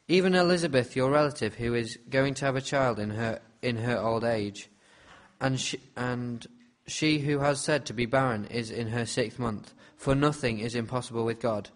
Even 0.08 0.36
Elizabeth, 0.36 0.96
your 0.96 1.12
relative, 1.12 1.56
who 1.56 1.74
is 1.74 1.98
going 2.10 2.34
to 2.36 2.46
have 2.46 2.56
a 2.56 2.62
child 2.62 3.00
in 3.00 3.12
her 3.12 3.40
in 3.62 3.78
her 3.78 3.98
old 3.98 4.24
age, 4.24 4.70
and 5.40 5.60
she, 5.60 5.80
and 5.96 6.48
she 6.88 7.20
who 7.20 7.40
has 7.40 7.62
said 7.62 7.86
to 7.86 7.94
be 7.94 8.06
barren 8.06 8.46
is 8.46 8.72
in 8.72 8.88
her 8.88 9.06
sixth 9.06 9.40
month, 9.40 9.74
for 9.96 10.16
nothing 10.16 10.60
is 10.60 10.76
impossible 10.76 11.24
with 11.24 11.40
God. 11.40 11.70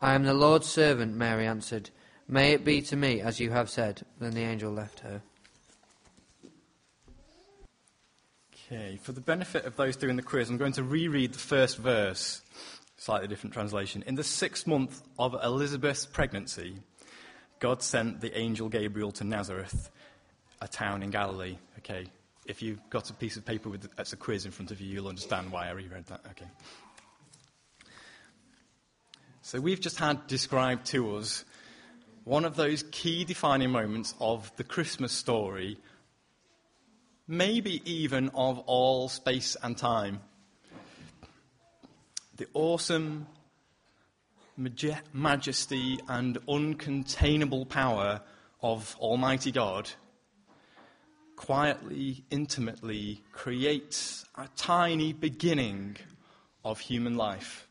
I 0.00 0.14
am 0.14 0.24
the 0.24 0.34
Lord's 0.34 0.66
servant, 0.66 1.14
Mary 1.14 1.46
answered. 1.46 1.90
May 2.26 2.52
it 2.52 2.64
be 2.64 2.82
to 2.82 2.96
me 2.96 3.20
as 3.20 3.40
you 3.40 3.50
have 3.50 3.70
said. 3.70 4.02
Then 4.18 4.32
the 4.32 4.42
angel 4.42 4.72
left 4.72 5.00
her. 5.00 5.22
Okay, 8.66 8.98
for 9.02 9.12
the 9.12 9.20
benefit 9.20 9.66
of 9.66 9.76
those 9.76 9.96
doing 9.96 10.16
the 10.16 10.22
quiz, 10.22 10.48
I'm 10.48 10.56
going 10.56 10.72
to 10.72 10.82
reread 10.82 11.32
the 11.32 11.38
first 11.38 11.78
verse, 11.78 12.42
slightly 12.96 13.28
different 13.28 13.52
translation. 13.52 14.02
In 14.06 14.14
the 14.14 14.24
sixth 14.24 14.66
month 14.66 15.02
of 15.18 15.36
Elizabeth's 15.42 16.06
pregnancy, 16.06 16.78
God 17.64 17.82
sent 17.82 18.20
the 18.20 18.38
angel 18.38 18.68
Gabriel 18.68 19.10
to 19.12 19.24
Nazareth, 19.24 19.90
a 20.60 20.68
town 20.68 21.02
in 21.02 21.08
Galilee. 21.08 21.56
Okay, 21.78 22.04
if 22.44 22.60
you've 22.60 22.78
got 22.90 23.08
a 23.08 23.14
piece 23.14 23.38
of 23.38 23.46
paper 23.46 23.70
with 23.70 23.88
that's 23.96 24.12
a 24.12 24.18
quiz 24.18 24.44
in 24.44 24.50
front 24.52 24.70
of 24.70 24.82
you, 24.82 24.92
you'll 24.92 25.08
understand 25.08 25.50
why 25.50 25.68
I 25.68 25.70
reread 25.70 26.04
that. 26.08 26.20
Okay. 26.32 26.44
So 29.40 29.60
we've 29.60 29.80
just 29.80 29.98
had 29.98 30.26
described 30.26 30.84
to 30.88 31.16
us 31.16 31.46
one 32.24 32.44
of 32.44 32.54
those 32.54 32.84
key 32.90 33.24
defining 33.24 33.70
moments 33.70 34.12
of 34.20 34.54
the 34.56 34.64
Christmas 34.64 35.12
story, 35.12 35.78
maybe 37.26 37.80
even 37.90 38.28
of 38.34 38.58
all 38.66 39.08
space 39.08 39.56
and 39.62 39.74
time. 39.74 40.20
The 42.36 42.46
awesome 42.52 43.26
majesty 44.56 45.98
and 46.08 46.38
uncontainable 46.46 47.68
power 47.68 48.20
of 48.62 48.96
Almighty 48.98 49.52
God 49.52 49.90
quietly, 51.36 52.24
intimately 52.30 53.22
creates 53.32 54.24
a 54.36 54.48
tiny 54.56 55.12
beginning 55.12 55.96
of 56.64 56.80
human 56.80 57.16
life. 57.16 57.68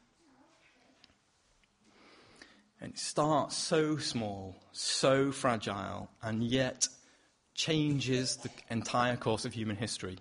And 2.80 2.92
it 2.92 3.00
starts 3.00 3.56
so 3.56 3.98
small, 3.98 4.58
so 4.74 5.32
fragile, 5.32 6.10
and 6.22 6.44
yet 6.44 6.88
changes 7.56 8.36
the 8.38 8.50
entire 8.70 9.16
course 9.16 9.46
of 9.46 9.54
human 9.54 9.78
history. 9.78 10.18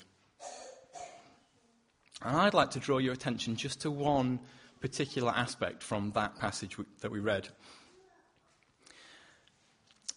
And 2.23 2.37
I'd 2.37 2.55
like 2.55 2.71
to 2.71 2.79
draw 2.79 2.99
your 2.99 3.13
attention 3.13 3.57
just 3.57 3.81
to 3.81 3.91
one 3.91 4.39
particular 4.83 5.33
aspect 5.35 5.83
from 5.83 6.11
that 6.13 6.39
passage 6.39 6.77
that 7.01 7.11
we 7.11 7.21
read. 7.21 7.49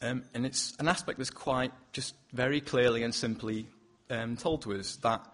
Um, 0.01 0.23
and 0.33 0.45
it's 0.45 0.75
an 0.79 0.89
aspect 0.89 1.17
that's 1.19 1.29
quite 1.29 1.71
just 1.93 2.15
very 2.33 2.59
clearly 2.59 3.03
and 3.03 3.15
simply 3.15 3.67
um, 4.09 4.35
told 4.35 4.63
to 4.63 4.73
us 4.73 4.97
that 4.97 5.25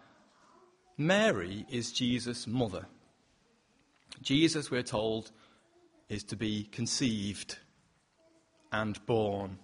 Mary 0.97 1.65
is 1.69 1.91
Jesus' 1.91 2.45
mother. 2.45 2.85
Jesus, 4.21 4.69
we're 4.69 4.83
told, 4.83 5.31
is 6.09 6.23
to 6.25 6.35
be 6.35 6.67
conceived 6.71 7.57
and 8.71 9.03
born. 9.05 9.57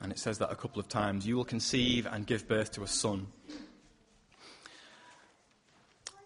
And 0.00 0.12
it 0.12 0.18
says 0.18 0.38
that 0.38 0.50
a 0.50 0.56
couple 0.56 0.80
of 0.80 0.88
times. 0.88 1.26
You 1.26 1.36
will 1.36 1.44
conceive 1.44 2.06
and 2.06 2.26
give 2.26 2.46
birth 2.46 2.72
to 2.72 2.82
a 2.82 2.86
son. 2.86 3.26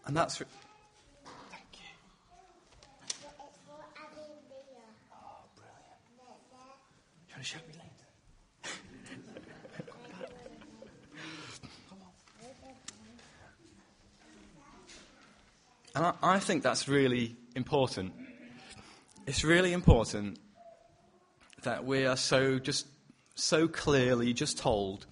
And 0.07 0.17
that's. 0.17 0.41
Re- 0.41 0.47
Thank 1.51 1.65
you. 1.75 1.87
Oh, 5.13 5.45
brilliant. 5.55 6.01
You 7.29 7.35
want 7.35 7.43
to 7.43 7.45
show 7.45 7.59
me 7.59 7.75
later? 7.75 7.89
And 15.99 16.07
I, 16.07 16.15
I 16.23 16.39
think 16.39 16.63
that's 16.63 16.89
really 16.89 17.37
important 17.55 18.13
it's 19.27 19.45
really 19.45 19.75
important 19.75 20.39
that 21.63 21.85
we 21.85 22.07
are 22.07 22.17
so 22.17 22.59
just 22.59 22.87
so 23.35 23.69
clearly 23.69 24.33
just 24.33 24.57
told 24.57 25.05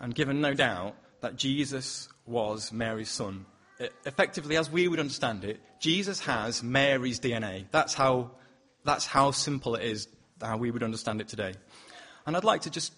and 0.00 0.12
given 0.12 0.40
no 0.40 0.52
doubt 0.52 0.96
that 1.20 1.36
Jesus 1.36 2.08
was 2.26 2.72
Mary's 2.72 3.08
son. 3.08 3.46
Effectively, 4.04 4.56
as 4.56 4.68
we 4.68 4.88
would 4.88 4.98
understand 4.98 5.44
it, 5.44 5.60
Jesus 5.78 6.18
has 6.20 6.60
Mary's 6.60 7.20
DNA. 7.20 7.66
That's 7.70 7.94
how, 7.94 8.32
that's 8.84 9.06
how 9.06 9.30
simple 9.30 9.76
it 9.76 9.84
is, 9.84 10.08
how 10.40 10.56
we 10.56 10.72
would 10.72 10.82
understand 10.82 11.20
it 11.20 11.28
today. 11.28 11.54
And 12.26 12.36
I'd 12.36 12.42
like 12.42 12.62
to 12.62 12.70
just, 12.70 12.92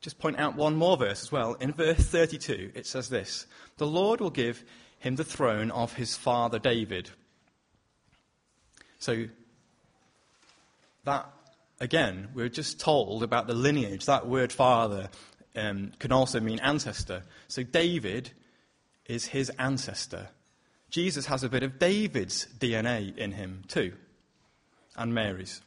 just 0.00 0.18
point 0.18 0.40
out 0.40 0.56
one 0.56 0.74
more 0.74 0.96
verse 0.96 1.22
as 1.22 1.30
well. 1.30 1.54
In 1.54 1.72
verse 1.72 2.04
32, 2.04 2.72
it 2.74 2.86
says 2.86 3.08
this 3.08 3.46
The 3.76 3.86
Lord 3.86 4.20
will 4.20 4.30
give 4.30 4.64
him 4.98 5.16
the 5.16 5.24
throne 5.24 5.70
of 5.70 5.94
his 5.94 6.16
father 6.16 6.58
David. 6.58 7.10
So 8.98 9.26
that 11.04 11.30
again, 11.80 12.28
we're 12.34 12.48
just 12.48 12.80
told 12.80 13.22
about 13.22 13.46
the 13.46 13.54
lineage. 13.54 14.06
That 14.06 14.26
word 14.26 14.52
father 14.52 15.08
um, 15.54 15.92
can 15.98 16.12
also 16.12 16.40
mean 16.40 16.58
ancestor. 16.60 17.22
So 17.48 17.62
David 17.62 18.30
is 19.06 19.26
his 19.26 19.50
ancestor. 19.58 20.28
Jesus 20.90 21.26
has 21.26 21.42
a 21.42 21.48
bit 21.48 21.62
of 21.62 21.78
David's 21.78 22.46
DNA 22.58 23.16
in 23.16 23.32
him 23.32 23.64
too, 23.68 23.92
and 24.96 25.12
Mary's. 25.14 25.60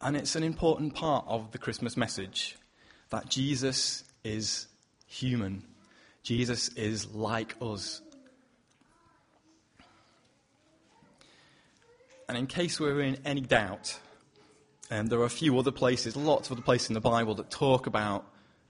And 0.00 0.16
it's 0.16 0.36
an 0.36 0.42
important 0.42 0.94
part 0.94 1.24
of 1.28 1.52
the 1.52 1.58
Christmas 1.58 1.96
message 1.96 2.56
that 3.10 3.28
Jesus 3.28 4.04
is 4.22 4.66
human. 5.06 5.62
Jesus 6.24 6.68
is 6.70 7.14
like 7.14 7.54
us. 7.60 8.00
And 12.28 12.38
in 12.38 12.46
case 12.46 12.80
we're 12.80 13.02
in 13.02 13.18
any 13.26 13.42
doubt, 13.42 14.00
um, 14.90 15.06
there 15.06 15.20
are 15.20 15.26
a 15.26 15.30
few 15.30 15.58
other 15.58 15.70
places, 15.70 16.16
lots 16.16 16.48
of 16.48 16.52
other 16.56 16.64
places 16.64 16.88
in 16.88 16.94
the 16.94 17.00
Bible 17.00 17.34
that 17.34 17.50
talk 17.50 17.86
about 17.86 18.24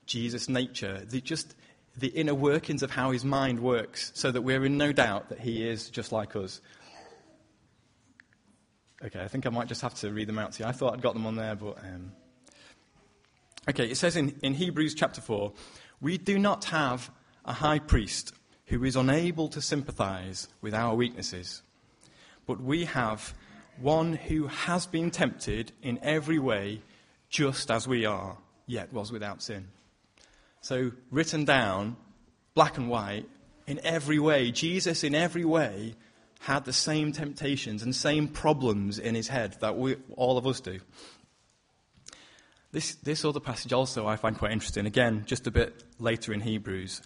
Jesus' 0.05 0.49
nature, 0.49 1.05
the, 1.09 1.21
just 1.21 1.55
the 1.97 2.09
inner 2.09 2.35
workings 2.35 2.83
of 2.83 2.91
how 2.91 3.13
his 3.13 3.25
mind 3.25 3.61
works, 3.61 4.11
so 4.15 4.33
that 4.33 4.43
we're 4.43 4.65
in 4.65 4.77
no 4.77 4.91
doubt 4.91 5.29
that 5.29 5.39
he 5.39 5.67
is 5.67 5.91
just 5.91 6.11
like 6.11 6.35
us. 6.35 6.61
Okay, 9.05 9.23
I 9.23 9.29
think 9.29 9.47
I 9.47 9.51
might 9.51 9.69
just 9.69 9.83
have 9.83 9.95
to 9.97 10.11
read 10.11 10.29
them 10.29 10.41
out 10.41 10.53
to 10.53 10.65
you. 10.65 10.69
I 10.69 10.73
thought 10.73 10.95
I'd 10.95 11.03
got 11.03 11.15
them 11.15 11.27
on 11.27 11.37
there, 11.37 11.55
but. 11.55 11.79
Um... 11.79 12.13
Okay, 13.69 13.89
it 13.89 13.97
says 13.97 14.17
in, 14.17 14.35
in 14.43 14.55
Hebrews 14.55 14.95
chapter 14.95 15.21
4 15.21 15.53
We 16.01 16.19
do 16.19 16.37
not 16.37 16.65
have 16.67 17.13
a 17.45 17.53
high 17.53 17.79
priest 17.79 18.33
who 18.67 18.85
is 18.85 18.97
unable 18.97 19.49
to 19.49 19.61
sympathize 19.61 20.49
with 20.61 20.75
our 20.75 20.95
weaknesses, 20.95 21.63
but 22.47 22.61
we 22.61 22.85
have 22.85 23.35
one 23.81 24.15
who 24.15 24.47
has 24.47 24.87
been 24.87 25.11
tempted 25.11 25.73
in 25.83 25.99
every 26.03 26.39
way, 26.39 26.81
just 27.29 27.71
as 27.71 27.87
we 27.89 28.07
are, 28.07 28.39
yet 28.67 28.93
was 28.93 29.11
without 29.11 29.43
sin. 29.43 29.69
So, 30.61 30.93
written 31.11 31.45
down, 31.45 31.97
black 32.55 32.79
and 32.79 32.89
white, 32.89 33.29
in 33.67 33.81
every 33.85 34.19
way, 34.19 34.51
Jesus 34.51 35.05
in 35.05 35.15
every 35.15 35.45
way 35.45 35.95
had 36.41 36.65
the 36.65 36.73
same 36.73 37.13
temptations 37.13 37.83
and 37.83 37.95
same 37.95 38.29
problems 38.29 38.99
in 38.99 39.15
his 39.15 39.29
head 39.29 39.57
that 39.61 39.77
we, 39.77 39.97
all 40.17 40.37
of 40.37 40.47
us 40.47 40.61
do. 40.61 40.79
This, 42.71 42.97
this 42.97 43.25
other 43.25 43.41
passage 43.41 43.73
also 43.73 44.07
I 44.07 44.17
find 44.17 44.37
quite 44.37 44.53
interesting. 44.53 44.85
Again, 44.85 45.25
just 45.27 45.47
a 45.47 45.51
bit 45.51 45.85
later 45.99 46.33
in 46.33 46.41
Hebrews. 46.41 47.03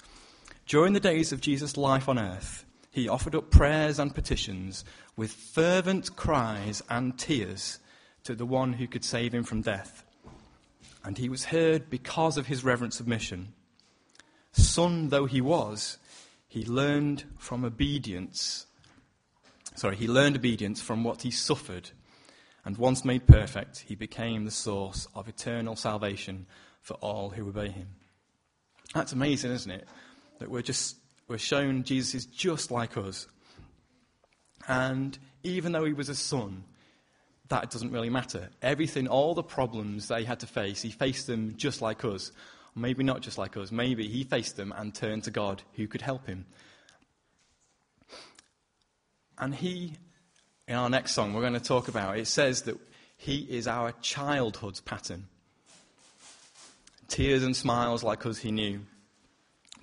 During 0.68 0.92
the 0.92 1.00
days 1.00 1.32
of 1.32 1.40
Jesus' 1.40 1.78
life 1.78 2.10
on 2.10 2.18
earth, 2.18 2.66
he 2.90 3.08
offered 3.08 3.34
up 3.34 3.50
prayers 3.50 3.98
and 3.98 4.14
petitions 4.14 4.84
with 5.16 5.32
fervent 5.32 6.14
cries 6.14 6.82
and 6.90 7.18
tears 7.18 7.78
to 8.24 8.34
the 8.34 8.44
one 8.44 8.74
who 8.74 8.86
could 8.86 9.02
save 9.02 9.32
him 9.32 9.44
from 9.44 9.62
death. 9.62 10.04
And 11.02 11.16
he 11.16 11.30
was 11.30 11.46
heard 11.46 11.88
because 11.88 12.36
of 12.36 12.48
his 12.48 12.64
reverent 12.64 12.92
submission. 12.92 13.54
Son 14.52 15.08
though 15.08 15.24
he 15.24 15.40
was, 15.40 15.96
he 16.46 16.66
learned 16.66 17.24
from 17.38 17.64
obedience. 17.64 18.66
Sorry, 19.74 19.96
he 19.96 20.06
learned 20.06 20.36
obedience 20.36 20.82
from 20.82 21.02
what 21.02 21.22
he 21.22 21.30
suffered. 21.30 21.92
And 22.66 22.76
once 22.76 23.06
made 23.06 23.26
perfect, 23.26 23.86
he 23.88 23.94
became 23.94 24.44
the 24.44 24.50
source 24.50 25.08
of 25.14 25.28
eternal 25.28 25.76
salvation 25.76 26.44
for 26.82 26.94
all 26.94 27.30
who 27.30 27.48
obey 27.48 27.70
him. 27.70 27.88
That's 28.94 29.12
amazing, 29.12 29.52
isn't 29.52 29.70
it? 29.70 29.88
That 30.38 30.50
we're 30.50 30.62
just 30.62 30.96
we're 31.28 31.38
shown 31.38 31.82
Jesus 31.84 32.14
is 32.14 32.26
just 32.26 32.70
like 32.70 32.96
us. 32.96 33.26
And 34.66 35.18
even 35.42 35.72
though 35.72 35.84
he 35.84 35.92
was 35.92 36.08
a 36.08 36.14
son, 36.14 36.64
that 37.48 37.70
doesn't 37.70 37.90
really 37.90 38.10
matter. 38.10 38.50
Everything, 38.60 39.08
all 39.08 39.34
the 39.34 39.42
problems 39.42 40.08
that 40.08 40.20
he 40.20 40.24
had 40.26 40.40
to 40.40 40.46
face, 40.46 40.82
he 40.82 40.90
faced 40.90 41.26
them 41.26 41.54
just 41.56 41.80
like 41.80 42.04
us. 42.04 42.32
maybe 42.74 43.02
not 43.02 43.20
just 43.20 43.38
like 43.38 43.56
us. 43.56 43.70
Maybe 43.72 44.08
he 44.08 44.24
faced 44.24 44.56
them 44.56 44.72
and 44.76 44.94
turned 44.94 45.24
to 45.24 45.30
God 45.30 45.62
who 45.74 45.86
could 45.86 46.00
help 46.02 46.26
him. 46.26 46.46
And 49.38 49.54
he, 49.54 49.94
in 50.66 50.74
our 50.74 50.90
next 50.90 51.12
song, 51.12 51.34
we're 51.34 51.42
going 51.42 51.52
to 51.54 51.60
talk 51.60 51.88
about, 51.88 52.18
it 52.18 52.26
says 52.26 52.62
that 52.62 52.76
he 53.16 53.38
is 53.38 53.68
our 53.68 53.92
childhood's 54.00 54.80
pattern. 54.80 55.26
Tears 57.08 57.42
and 57.42 57.56
smiles 57.56 58.02
like 58.02 58.26
us 58.26 58.38
he 58.38 58.50
knew. 58.50 58.80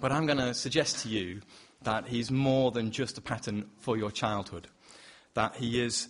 But 0.06 0.12
I'm 0.12 0.28
going 0.28 0.38
to 0.38 0.54
suggest 0.54 1.00
to 1.00 1.10
you 1.10 1.42
that 1.82 2.06
he's 2.08 2.30
more 2.30 2.70
than 2.70 2.92
just 2.92 3.18
a 3.18 3.22
pattern 3.22 3.66
for 3.80 3.98
your 3.98 4.12
childhood, 4.12 4.68
that 5.34 5.56
he 5.56 5.82
is 5.82 6.10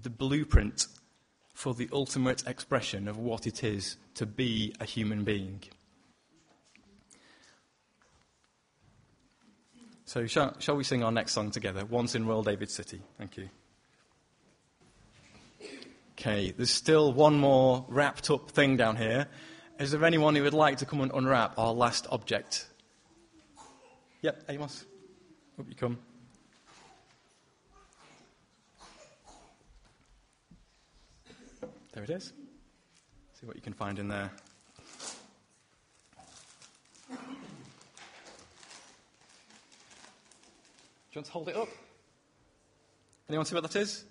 the 0.00 0.08
blueprint 0.08 0.86
for 1.52 1.74
the 1.74 1.88
ultimate 1.92 2.46
expression 2.46 3.08
of 3.08 3.18
what 3.18 3.44
it 3.44 3.64
is 3.64 3.96
to 4.14 4.24
be 4.24 4.72
a 4.78 4.84
human 4.84 5.24
being. 5.24 5.64
So, 10.04 10.28
shall, 10.28 10.54
shall 10.60 10.76
we 10.76 10.84
sing 10.84 11.02
our 11.02 11.10
next 11.10 11.32
song 11.32 11.50
together? 11.50 11.84
Once 11.84 12.14
in 12.14 12.24
Royal 12.24 12.44
David 12.44 12.70
City. 12.70 13.02
Thank 13.18 13.36
you. 13.36 13.48
Okay, 16.12 16.52
there's 16.56 16.70
still 16.70 17.12
one 17.12 17.36
more 17.36 17.84
wrapped 17.88 18.30
up 18.30 18.52
thing 18.52 18.76
down 18.76 18.94
here. 18.94 19.26
Is 19.80 19.90
there 19.90 20.04
anyone 20.04 20.36
who 20.36 20.44
would 20.44 20.54
like 20.54 20.76
to 20.76 20.86
come 20.86 21.00
and 21.00 21.10
unwrap 21.12 21.58
our 21.58 21.72
last 21.72 22.06
object? 22.12 22.68
Yep, 24.22 24.44
Amos. 24.48 24.84
Hope 25.56 25.66
you 25.68 25.74
come. 25.74 25.98
There 31.92 32.04
it 32.04 32.10
is. 32.10 32.32
See 33.40 33.46
what 33.46 33.56
you 33.56 33.62
can 33.62 33.72
find 33.72 33.98
in 33.98 34.08
there. 34.08 34.30
Do 37.08 37.14
you 41.12 41.18
want 41.20 41.26
to 41.26 41.32
hold 41.32 41.48
it 41.48 41.56
up? 41.56 41.68
Anyone 43.28 43.46
see 43.46 43.54
what 43.54 43.62
that 43.62 43.76
is? 43.76 44.04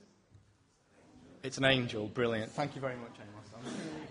It's 1.43 1.59
an 1.59 1.65
angel. 1.65 2.07
Brilliant. 2.07 2.51
Thank 2.53 2.73
you 2.73 2.81
very 2.81 2.95
much, 2.95 3.11
Amos. 3.21 4.04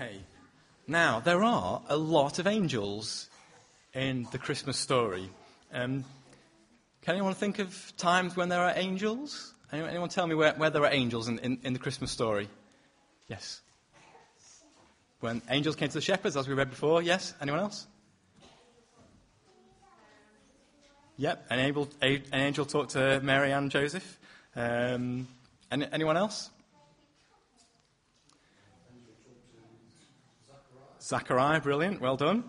Okay. 0.00 0.16
Now, 0.86 1.20
there 1.20 1.44
are 1.44 1.82
a 1.90 1.96
lot 1.96 2.38
of 2.38 2.46
angels 2.46 3.28
in 3.92 4.26
the 4.32 4.38
Christmas 4.38 4.78
story. 4.78 5.28
Um, 5.74 6.06
can 7.02 7.16
anyone 7.16 7.34
think 7.34 7.58
of 7.58 7.92
times 7.98 8.34
when 8.34 8.48
there 8.48 8.60
are 8.60 8.72
angels? 8.76 9.52
Anyone, 9.70 9.90
anyone 9.90 10.08
tell 10.08 10.26
me 10.26 10.34
where, 10.34 10.54
where, 10.54 10.70
there 10.70 10.84
are 10.84 10.90
angels 10.90 11.28
in, 11.28 11.38
in, 11.40 11.58
in 11.64 11.74
the 11.74 11.78
Christmas 11.78 12.10
story? 12.10 12.48
Yes. 13.28 13.60
When 15.20 15.42
angels 15.50 15.76
came 15.76 15.88
to 15.88 15.94
the 15.94 16.00
shepherds, 16.00 16.34
as 16.34 16.48
we 16.48 16.54
read 16.54 16.70
before. 16.70 17.02
Yes? 17.02 17.34
Anyone 17.42 17.60
else? 17.60 17.86
Yep. 21.18 21.46
An 21.50 21.58
angel, 21.58 21.88
an 22.00 22.22
angel 22.32 22.64
talked 22.64 22.92
to 22.92 23.20
Mary 23.22 23.52
and 23.52 23.70
Joseph. 23.70 24.18
Um, 24.56 25.28
any, 25.70 25.86
anyone 25.92 26.16
else? 26.16 26.48
Zachariah, 31.00 31.60
brilliant, 31.60 32.00
well 32.00 32.16
done. 32.16 32.44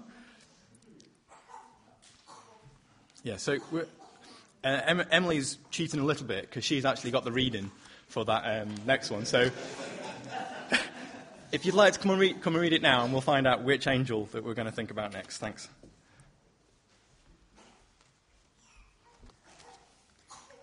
Yeah, 3.23 3.37
so 3.37 3.57
uh, 4.63 5.03
Emily's 5.11 5.57
cheating 5.69 5.99
a 5.99 6.03
little 6.03 6.25
bit 6.25 6.41
because 6.41 6.63
she's 6.63 6.85
actually 6.85 7.11
got 7.11 7.23
the 7.23 7.31
reading 7.31 7.71
for 8.07 8.25
that 8.25 8.61
um, 8.61 8.73
next 8.85 9.11
one. 9.11 9.25
So 9.25 9.49
if 11.51 11.65
you'd 11.65 11.75
like 11.75 11.93
to 11.93 11.99
come 11.99 12.19
and, 12.19 12.41
come 12.41 12.55
and 12.55 12.61
read 12.61 12.73
it 12.73 12.81
now, 12.81 13.03
and 13.03 13.13
we'll 13.13 13.21
find 13.21 13.47
out 13.47 13.63
which 13.63 13.87
angel 13.87 14.25
that 14.31 14.43
we're 14.43 14.53
going 14.55 14.65
to 14.65 14.71
think 14.71 14.91
about 14.91 15.13
next. 15.13 15.37
Thanks. 15.37 15.69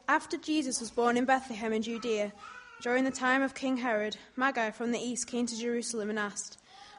After 0.09 0.37
Jesus 0.37 0.81
was 0.81 0.91
born 0.91 1.17
in 1.17 1.25
Bethlehem 1.25 1.73
in 1.73 1.83
Judea, 1.83 2.33
during 2.81 3.05
the 3.05 3.11
time 3.11 3.43
of 3.43 3.55
King 3.55 3.77
Herod, 3.77 4.17
Magi 4.37 4.71
from 4.71 4.93
the 4.93 4.99
east 4.99 5.27
came 5.27 5.47
to 5.47 5.59
Jerusalem 5.59 6.11
and 6.11 6.19
asked, 6.19 6.58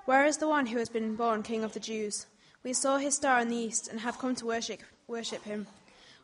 where 0.10 0.26
is 0.26 0.38
the 0.38 0.48
one 0.48 0.66
who 0.66 0.80
has 0.80 0.90
been 0.90 1.16
born 1.16 1.44
King 1.44 1.64
of 1.64 1.74
the 1.74 1.80
Jews? 1.80 2.26
We 2.64 2.74
saw 2.74 2.98
his 2.98 3.16
star 3.16 3.40
in 3.42 3.48
the 3.48 3.56
east 3.56 3.90
and 3.90 4.00
have 4.00 4.18
come 4.18 4.34
to 4.38 4.46
worship, 4.48 4.82
worship 5.08 5.44
him. 5.44 5.68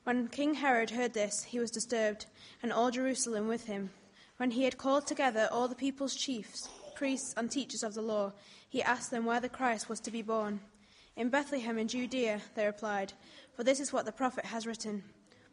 When 0.06 0.28
King 0.28 0.56
Herod 0.56 0.90
heard 0.90 1.14
this, 1.14 1.44
he 1.44 1.60
was 1.60 1.70
disturbed, 1.70 2.26
and 2.64 2.74
all 2.74 2.90
Jerusalem 2.90 3.48
with 3.48 3.66
him. 3.66 3.92
When 4.38 4.50
he 4.50 4.64
had 4.64 4.80
called 4.80 5.06
together 5.06 5.48
all 5.52 5.68
the 5.68 5.76
people's 5.76 6.16
chiefs, 6.16 6.68
priests, 6.96 7.36
and 7.38 7.52
teachers 7.52 7.84
of 7.84 7.94
the 7.94 8.02
law, 8.02 8.34
he 8.68 8.82
asked 8.82 9.12
them 9.12 9.24
where 9.24 9.40
the 9.40 9.50
Christ 9.50 9.88
was 9.88 10.00
to 10.00 10.10
be 10.10 10.24
born. 10.24 10.62
In 11.16 11.30
Bethlehem 11.30 11.78
in 11.78 11.88
Judea, 11.88 12.42
they 12.56 12.66
replied, 12.66 13.14
for 13.56 13.64
this 13.64 13.80
is 13.80 13.94
what 13.94 14.06
the 14.06 14.12
prophet 14.12 14.46
has 14.46 14.66
written. 14.66 15.04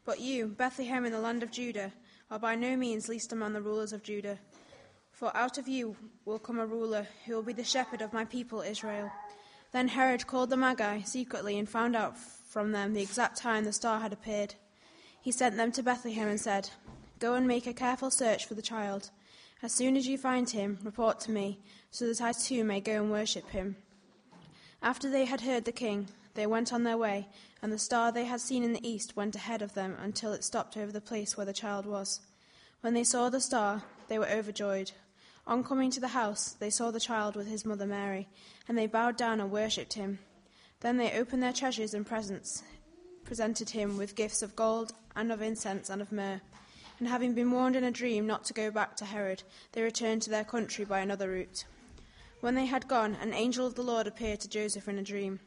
But 0.06 0.20
you, 0.20 0.46
Bethlehem 0.46 1.04
in 1.04 1.12
the 1.12 1.20
land 1.20 1.42
of 1.42 1.52
Judah, 1.52 1.92
are 2.30 2.38
by 2.38 2.54
no 2.54 2.78
means 2.78 3.10
least 3.10 3.34
among 3.34 3.52
the 3.52 3.60
rulers 3.60 3.92
of 3.92 4.02
Judah. 4.02 4.38
For 5.12 5.36
out 5.36 5.56
of 5.56 5.68
you 5.68 5.96
will 6.24 6.38
come 6.38 6.58
a 6.58 6.66
ruler 6.66 7.06
who 7.26 7.34
will 7.34 7.42
be 7.42 7.52
the 7.52 7.62
shepherd 7.62 8.02
of 8.02 8.12
my 8.12 8.24
people 8.24 8.60
Israel. 8.60 9.10
Then 9.70 9.88
Herod 9.88 10.26
called 10.26 10.50
the 10.50 10.56
Magi 10.56 11.02
secretly 11.02 11.58
and 11.58 11.68
found 11.68 11.94
out 11.94 12.18
from 12.18 12.72
them 12.72 12.92
the 12.92 13.02
exact 13.02 13.38
time 13.38 13.64
the 13.64 13.72
star 13.72 14.00
had 14.00 14.12
appeared. 14.12 14.54
He 15.20 15.30
sent 15.30 15.56
them 15.56 15.70
to 15.72 15.82
Bethlehem 15.82 16.28
and 16.28 16.40
said, 16.40 16.70
Go 17.20 17.34
and 17.34 17.46
make 17.46 17.66
a 17.68 17.72
careful 17.72 18.10
search 18.10 18.46
for 18.46 18.54
the 18.54 18.62
child. 18.62 19.10
As 19.62 19.72
soon 19.72 19.96
as 19.96 20.08
you 20.08 20.18
find 20.18 20.50
him, 20.50 20.78
report 20.82 21.20
to 21.20 21.30
me, 21.30 21.60
so 21.92 22.08
that 22.08 22.20
I 22.20 22.32
too 22.32 22.64
may 22.64 22.80
go 22.80 23.00
and 23.00 23.10
worship 23.12 23.48
him. 23.50 23.76
After 24.82 25.08
they 25.08 25.26
had 25.26 25.42
heard 25.42 25.64
the 25.64 25.70
king, 25.70 26.08
they 26.34 26.46
went 26.46 26.72
on 26.72 26.82
their 26.82 26.98
way, 26.98 27.28
and 27.62 27.72
the 27.72 27.78
star 27.78 28.10
they 28.10 28.24
had 28.24 28.40
seen 28.40 28.64
in 28.64 28.72
the 28.72 28.86
east 28.86 29.14
went 29.14 29.36
ahead 29.36 29.62
of 29.62 29.74
them 29.74 29.96
until 30.00 30.32
it 30.32 30.42
stopped 30.42 30.76
over 30.76 30.90
the 30.90 31.00
place 31.00 31.36
where 31.36 31.46
the 31.46 31.52
child 31.52 31.86
was. 31.86 32.20
When 32.80 32.94
they 32.94 33.04
saw 33.04 33.28
the 33.28 33.40
star, 33.40 33.84
they 34.08 34.18
were 34.18 34.28
overjoyed. 34.28 34.90
On 35.52 35.62
coming 35.62 35.90
to 35.90 36.00
the 36.00 36.08
house, 36.08 36.56
they 36.60 36.70
saw 36.70 36.90
the 36.90 36.98
child 36.98 37.36
with 37.36 37.46
his 37.46 37.66
mother 37.66 37.84
Mary, 37.84 38.26
and 38.66 38.78
they 38.78 38.86
bowed 38.86 39.18
down 39.18 39.38
and 39.38 39.50
worshipped 39.50 39.92
him. 39.92 40.18
Then 40.80 40.96
they 40.96 41.12
opened 41.12 41.42
their 41.42 41.52
treasures 41.52 41.92
and 41.92 42.06
presents, 42.06 42.62
presented 43.26 43.68
him 43.68 43.98
with 43.98 44.14
gifts 44.14 44.40
of 44.40 44.56
gold, 44.56 44.94
and 45.14 45.30
of 45.30 45.42
incense, 45.42 45.90
and 45.90 46.00
of 46.00 46.10
myrrh. 46.10 46.40
And 46.98 47.06
having 47.06 47.34
been 47.34 47.50
warned 47.50 47.76
in 47.76 47.84
a 47.84 47.90
dream 47.90 48.26
not 48.26 48.46
to 48.46 48.54
go 48.54 48.70
back 48.70 48.96
to 48.96 49.04
Herod, 49.04 49.42
they 49.72 49.82
returned 49.82 50.22
to 50.22 50.30
their 50.30 50.42
country 50.42 50.86
by 50.86 51.00
another 51.00 51.28
route. 51.28 51.66
When 52.40 52.54
they 52.54 52.64
had 52.64 52.88
gone, 52.88 53.18
an 53.20 53.34
angel 53.34 53.66
of 53.66 53.74
the 53.74 53.82
Lord 53.82 54.06
appeared 54.06 54.40
to 54.40 54.48
Joseph 54.48 54.88
in 54.88 54.98
a 54.98 55.02
dream. 55.02 55.38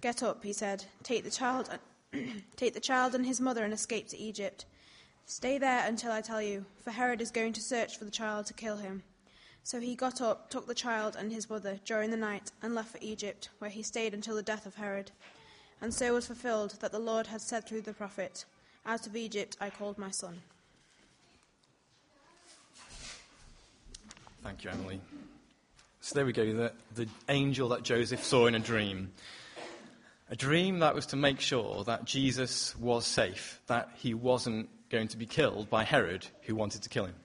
Get 0.00 0.22
up, 0.22 0.44
he 0.44 0.52
said. 0.52 0.84
Take 1.02 1.24
the 1.24 1.30
child, 1.30 1.68
take 2.56 2.74
the 2.74 2.80
child 2.80 3.16
and 3.16 3.26
his 3.26 3.40
mother 3.40 3.64
and 3.64 3.74
escape 3.74 4.06
to 4.10 4.18
Egypt. 4.18 4.66
Stay 5.26 5.58
there 5.58 5.84
until 5.84 6.12
I 6.12 6.20
tell 6.20 6.40
you, 6.40 6.64
for 6.84 6.92
Herod 6.92 7.20
is 7.20 7.32
going 7.32 7.54
to 7.54 7.60
search 7.60 7.98
for 7.98 8.04
the 8.04 8.12
child 8.12 8.46
to 8.46 8.54
kill 8.54 8.76
him. 8.76 9.02
So 9.68 9.80
he 9.80 9.96
got 9.96 10.22
up, 10.22 10.48
took 10.48 10.66
the 10.66 10.74
child 10.74 11.14
and 11.14 11.30
his 11.30 11.50
mother 11.50 11.78
during 11.84 12.10
the 12.10 12.16
night, 12.16 12.52
and 12.62 12.74
left 12.74 12.92
for 12.92 12.98
Egypt, 13.02 13.50
where 13.58 13.68
he 13.68 13.82
stayed 13.82 14.14
until 14.14 14.34
the 14.34 14.42
death 14.42 14.64
of 14.64 14.76
Herod. 14.76 15.10
And 15.82 15.92
so 15.92 16.14
was 16.14 16.26
fulfilled 16.26 16.78
that 16.80 16.90
the 16.90 16.98
Lord 16.98 17.26
had 17.26 17.42
said 17.42 17.68
through 17.68 17.82
the 17.82 17.92
prophet, 17.92 18.46
Out 18.86 19.06
of 19.06 19.14
Egypt 19.14 19.58
I 19.60 19.68
called 19.68 19.98
my 19.98 20.10
son. 20.10 20.40
Thank 24.42 24.64
you, 24.64 24.70
Emily. 24.70 25.02
So 26.00 26.14
there 26.14 26.24
we 26.24 26.32
go, 26.32 26.50
the, 26.50 26.72
the 26.94 27.08
angel 27.28 27.68
that 27.68 27.82
Joseph 27.82 28.24
saw 28.24 28.46
in 28.46 28.54
a 28.54 28.58
dream. 28.58 29.12
A 30.30 30.36
dream 30.36 30.78
that 30.78 30.94
was 30.94 31.04
to 31.06 31.16
make 31.16 31.40
sure 31.40 31.84
that 31.84 32.06
Jesus 32.06 32.74
was 32.78 33.04
safe, 33.06 33.60
that 33.66 33.90
he 33.96 34.14
wasn't 34.14 34.70
going 34.88 35.08
to 35.08 35.18
be 35.18 35.26
killed 35.26 35.68
by 35.68 35.84
Herod, 35.84 36.26
who 36.44 36.54
wanted 36.54 36.80
to 36.84 36.88
kill 36.88 37.04
him. 37.04 37.16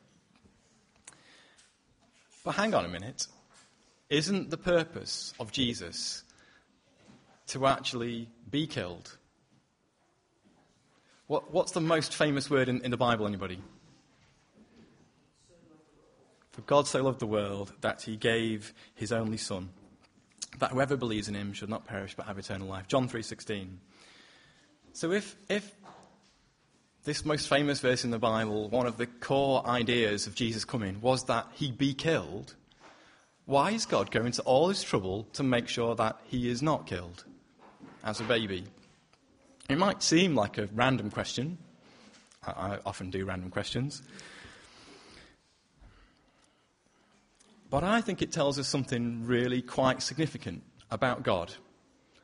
But 2.43 2.55
hang 2.55 2.73
on 2.73 2.85
a 2.85 2.89
minute. 2.89 3.27
Isn't 4.09 4.49
the 4.49 4.57
purpose 4.57 5.33
of 5.39 5.51
Jesus 5.51 6.23
to 7.47 7.65
actually 7.65 8.29
be 8.49 8.67
killed? 8.67 9.17
What, 11.27 11.51
what's 11.53 11.71
the 11.71 11.81
most 11.81 12.13
famous 12.13 12.49
word 12.49 12.67
in, 12.67 12.81
in 12.81 12.91
the 12.91 12.97
Bible, 12.97 13.25
anybody? 13.25 13.59
For 16.51 16.61
God 16.61 16.85
so 16.85 17.01
loved 17.01 17.19
the 17.19 17.25
world 17.25 17.73
that 17.81 18.03
he 18.03 18.17
gave 18.17 18.73
his 18.93 19.11
only 19.11 19.37
Son, 19.37 19.69
that 20.59 20.71
whoever 20.71 20.95
believes 20.95 21.27
in 21.27 21.33
him 21.33 21.53
should 21.53 21.69
not 21.69 21.87
perish 21.87 22.13
but 22.15 22.27
have 22.27 22.37
eternal 22.37 22.67
life. 22.67 22.87
John 22.87 23.09
3.16. 23.09 23.67
So 24.91 25.11
if, 25.11 25.35
if 25.49 25.73
this 27.03 27.25
most 27.25 27.49
famous 27.49 27.81
verse 27.81 28.05
in 28.05 28.11
the 28.11 28.19
Bible, 28.19 28.69
one 28.69 28.87
of 28.87 28.97
the 28.97 29.07
core 29.07 29.65
ideas 29.67 30.25
of 30.25 30.35
Jesus 30.35 30.63
coming, 30.63 31.01
was 31.01 31.25
that 31.25 31.47
he 31.53 31.71
be 31.71 31.93
killed, 31.93 32.55
why 33.45 33.71
is 33.71 33.85
God 33.85 34.09
going 34.09 34.31
to 34.33 34.41
all 34.43 34.67
this 34.69 34.83
trouble 34.83 35.27
to 35.33 35.43
make 35.43 35.67
sure 35.67 35.95
that 35.95 36.17
he 36.27 36.49
is 36.49 36.61
not 36.61 36.87
killed 36.87 37.25
as 38.05 38.21
a 38.21 38.23
baby? 38.23 38.63
It 39.69 39.77
might 39.77 40.01
seem 40.01 40.33
like 40.33 40.57
a 40.57 40.69
random 40.73 41.11
question. 41.11 41.57
I, 42.45 42.51
I 42.51 42.79
often 42.85 43.09
do 43.09 43.25
random 43.25 43.49
questions. 43.49 44.01
But 47.69 47.83
I 47.83 47.99
think 47.99 48.21
it 48.21 48.31
tells 48.31 48.57
us 48.59 48.67
something 48.67 49.25
really 49.25 49.61
quite 49.61 50.01
significant 50.01 50.63
about 50.89 51.23
God, 51.23 51.51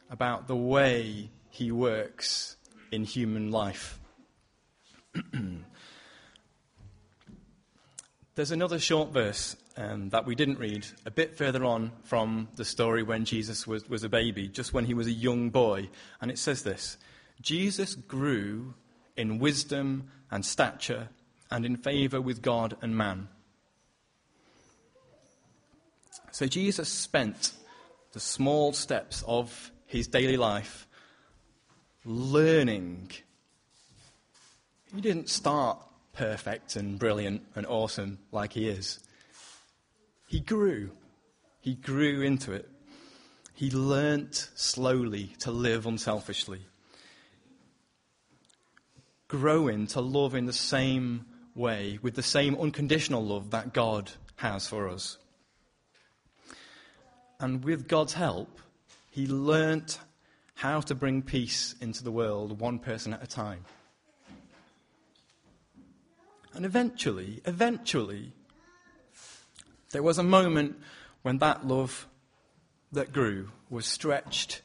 about 0.09 0.47
the 0.47 0.55
way 0.55 1.31
He 1.49 1.71
works 1.71 2.55
in 2.91 3.03
human 3.03 3.51
life. 3.51 3.98
There's 8.35 8.51
another 8.51 8.79
short 8.79 9.11
verse 9.11 9.55
um, 9.75 10.09
that 10.09 10.25
we 10.25 10.35
didn't 10.35 10.59
read 10.59 10.85
a 11.05 11.11
bit 11.11 11.37
further 11.37 11.63
on 11.65 11.91
from 12.03 12.47
the 12.55 12.65
story 12.65 13.03
when 13.03 13.25
Jesus 13.25 13.65
was, 13.67 13.87
was 13.89 14.03
a 14.03 14.09
baby, 14.09 14.47
just 14.47 14.73
when 14.73 14.85
he 14.85 14.93
was 14.93 15.07
a 15.07 15.11
young 15.11 15.49
boy. 15.49 15.89
And 16.21 16.29
it 16.31 16.37
says 16.37 16.63
this 16.63 16.97
Jesus 17.41 17.95
grew 17.95 18.73
in 19.15 19.39
wisdom 19.39 20.09
and 20.31 20.45
stature 20.45 21.09
and 21.51 21.65
in 21.65 21.75
favour 21.75 22.21
with 22.21 22.41
God 22.41 22.77
and 22.81 22.95
man. 22.95 23.27
So 26.31 26.45
Jesus 26.45 26.89
spent 26.89 27.51
the 28.13 28.19
small 28.19 28.73
steps 28.73 29.23
of 29.27 29.71
his 29.85 30.07
daily 30.07 30.37
life 30.37 30.87
learning. 32.05 33.11
He 34.93 35.01
didn't 35.01 35.29
start 35.29 35.79
perfect 36.13 36.75
and 36.75 36.97
brilliant 36.97 37.43
and 37.55 37.65
awesome 37.67 38.19
like 38.31 38.53
he 38.53 38.67
is. 38.67 38.99
He 40.27 40.39
grew. 40.39 40.91
He 41.61 41.75
grew 41.75 42.21
into 42.21 42.51
it. 42.53 42.69
He 43.53 43.69
learnt 43.69 44.49
slowly 44.55 45.33
to 45.39 45.51
live 45.51 45.85
unselfishly. 45.85 46.61
Growing 49.27 49.85
to 49.87 50.01
love 50.01 50.33
in 50.33 50.45
the 50.45 50.53
same 50.53 51.25
way, 51.53 51.99
with 52.01 52.15
the 52.15 52.23
same 52.23 52.55
unconditional 52.55 53.23
love 53.23 53.51
that 53.51 53.73
God 53.73 54.11
has 54.37 54.67
for 54.67 54.87
us. 54.87 55.17
And 57.39 57.63
with 57.63 57.87
God's 57.87 58.13
help, 58.13 58.59
he 59.11 59.27
learnt 59.27 59.99
how 60.55 60.81
to 60.81 60.95
bring 60.95 61.21
peace 61.21 61.75
into 61.79 62.03
the 62.03 62.11
world 62.11 62.59
one 62.59 62.79
person 62.79 63.13
at 63.13 63.23
a 63.23 63.27
time. 63.27 63.65
And 66.53 66.65
eventually, 66.65 67.41
eventually, 67.45 68.31
there 69.91 70.03
was 70.03 70.17
a 70.17 70.23
moment 70.23 70.77
when 71.21 71.37
that 71.39 71.65
love 71.65 72.07
that 72.91 73.13
grew 73.13 73.49
was 73.69 73.85
stretched 73.85 74.61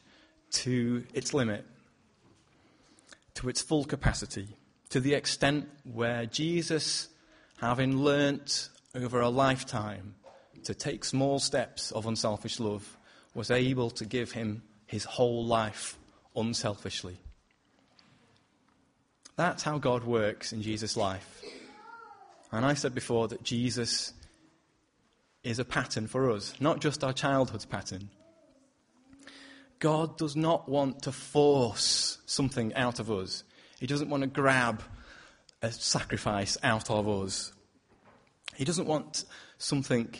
to 0.51 1.03
its 1.13 1.33
limit, 1.33 1.65
to 3.35 3.49
its 3.49 3.61
full 3.61 3.85
capacity, 3.85 4.47
to 4.89 4.99
the 4.99 5.13
extent 5.13 5.69
where 5.83 6.25
Jesus, 6.25 7.09
having 7.57 7.97
learnt 7.97 8.69
over 8.93 9.19
a 9.19 9.29
lifetime 9.29 10.15
to 10.63 10.73
take 10.73 11.03
small 11.03 11.39
steps 11.39 11.91
of 11.91 12.05
unselfish 12.05 12.59
love, 12.59 12.97
was 13.33 13.51
able 13.51 13.89
to 13.91 14.05
give 14.05 14.31
him 14.31 14.63
his 14.87 15.03
whole 15.03 15.45
life 15.45 15.97
unselfishly. 16.35 17.17
That's 19.35 19.63
how 19.63 19.77
God 19.77 20.05
works 20.05 20.53
in 20.53 20.61
Jesus' 20.61 20.95
life. 20.95 21.43
And 22.55 22.65
I 22.65 22.73
said 22.73 22.95
before 22.95 23.27
that 23.27 23.43
Jesus 23.43 24.13
is 25.43 25.59
a 25.59 25.65
pattern 25.65 26.07
for 26.07 26.31
us, 26.31 26.53
not 26.59 26.79
just 26.79 27.03
our 27.03 27.13
childhood's 27.13 27.65
pattern. 27.65 28.09
God 29.79 30.17
does 30.17 30.35
not 30.35 30.69
want 30.69 31.03
to 31.03 31.11
force 31.11 32.17
something 32.25 32.73
out 32.73 32.99
of 32.99 33.11
us. 33.11 33.43
He 33.79 33.87
doesn't 33.87 34.09
want 34.09 34.21
to 34.21 34.27
grab 34.27 34.81
a 35.61 35.71
sacrifice 35.71 36.57
out 36.63 36.89
of 36.89 37.07
us. 37.07 37.51
He 38.55 38.63
doesn't 38.63 38.87
want 38.87 39.25
something 39.57 40.13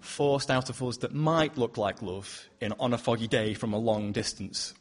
forced 0.00 0.50
out 0.50 0.70
of 0.70 0.82
us 0.82 0.98
that 0.98 1.14
might 1.14 1.56
look 1.56 1.76
like 1.76 2.02
love 2.02 2.48
in, 2.60 2.72
on 2.78 2.92
a 2.92 2.98
foggy 2.98 3.28
day 3.28 3.54
from 3.54 3.72
a 3.72 3.78
long 3.78 4.12
distance. 4.12 4.74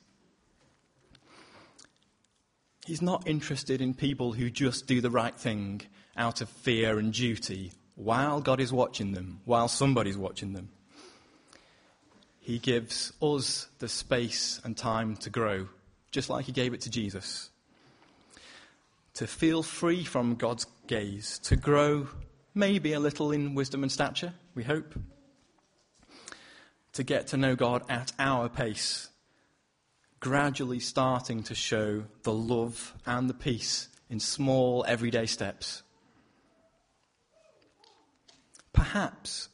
He's 2.85 3.01
not 3.01 3.27
interested 3.27 3.81
in 3.81 3.93
people 3.93 4.33
who 4.33 4.49
just 4.49 4.87
do 4.87 5.01
the 5.01 5.11
right 5.11 5.35
thing 5.35 5.81
out 6.17 6.41
of 6.41 6.49
fear 6.49 6.99
and 6.99 7.13
duty 7.13 7.71
while 7.95 8.41
God 8.41 8.59
is 8.59 8.71
watching 8.71 9.13
them, 9.13 9.41
while 9.45 9.67
somebody's 9.67 10.17
watching 10.17 10.53
them. 10.53 10.69
He 12.39 12.59
gives 12.59 13.11
us 13.21 13.67
the 13.79 13.89
space 13.89 14.61
and 14.63 14.77
time 14.77 15.17
to 15.17 15.29
grow, 15.29 15.67
just 16.11 16.29
like 16.29 16.45
He 16.45 16.51
gave 16.51 16.73
it 16.73 16.81
to 16.81 16.89
Jesus. 16.89 17.49
To 19.15 19.27
feel 19.27 19.63
free 19.63 20.03
from 20.03 20.35
God's 20.35 20.65
gaze, 20.87 21.39
to 21.39 21.55
grow 21.55 22.07
maybe 22.53 22.93
a 22.93 22.99
little 22.99 23.31
in 23.31 23.55
wisdom 23.55 23.83
and 23.83 23.91
stature, 23.91 24.33
we 24.55 24.63
hope. 24.63 24.93
To 26.93 27.03
get 27.03 27.27
to 27.27 27.37
know 27.37 27.55
God 27.55 27.83
at 27.89 28.11
our 28.17 28.47
pace, 28.47 29.09
gradually 30.19 30.79
starting 30.79 31.43
to 31.43 31.55
show 31.55 32.03
the 32.23 32.33
love 32.33 32.93
and 33.05 33.29
the 33.29 33.33
peace 33.33 33.89
in 34.09 34.19
small, 34.19 34.85
everyday 34.87 35.25
steps. 35.25 35.83
Perhaps 38.77 39.49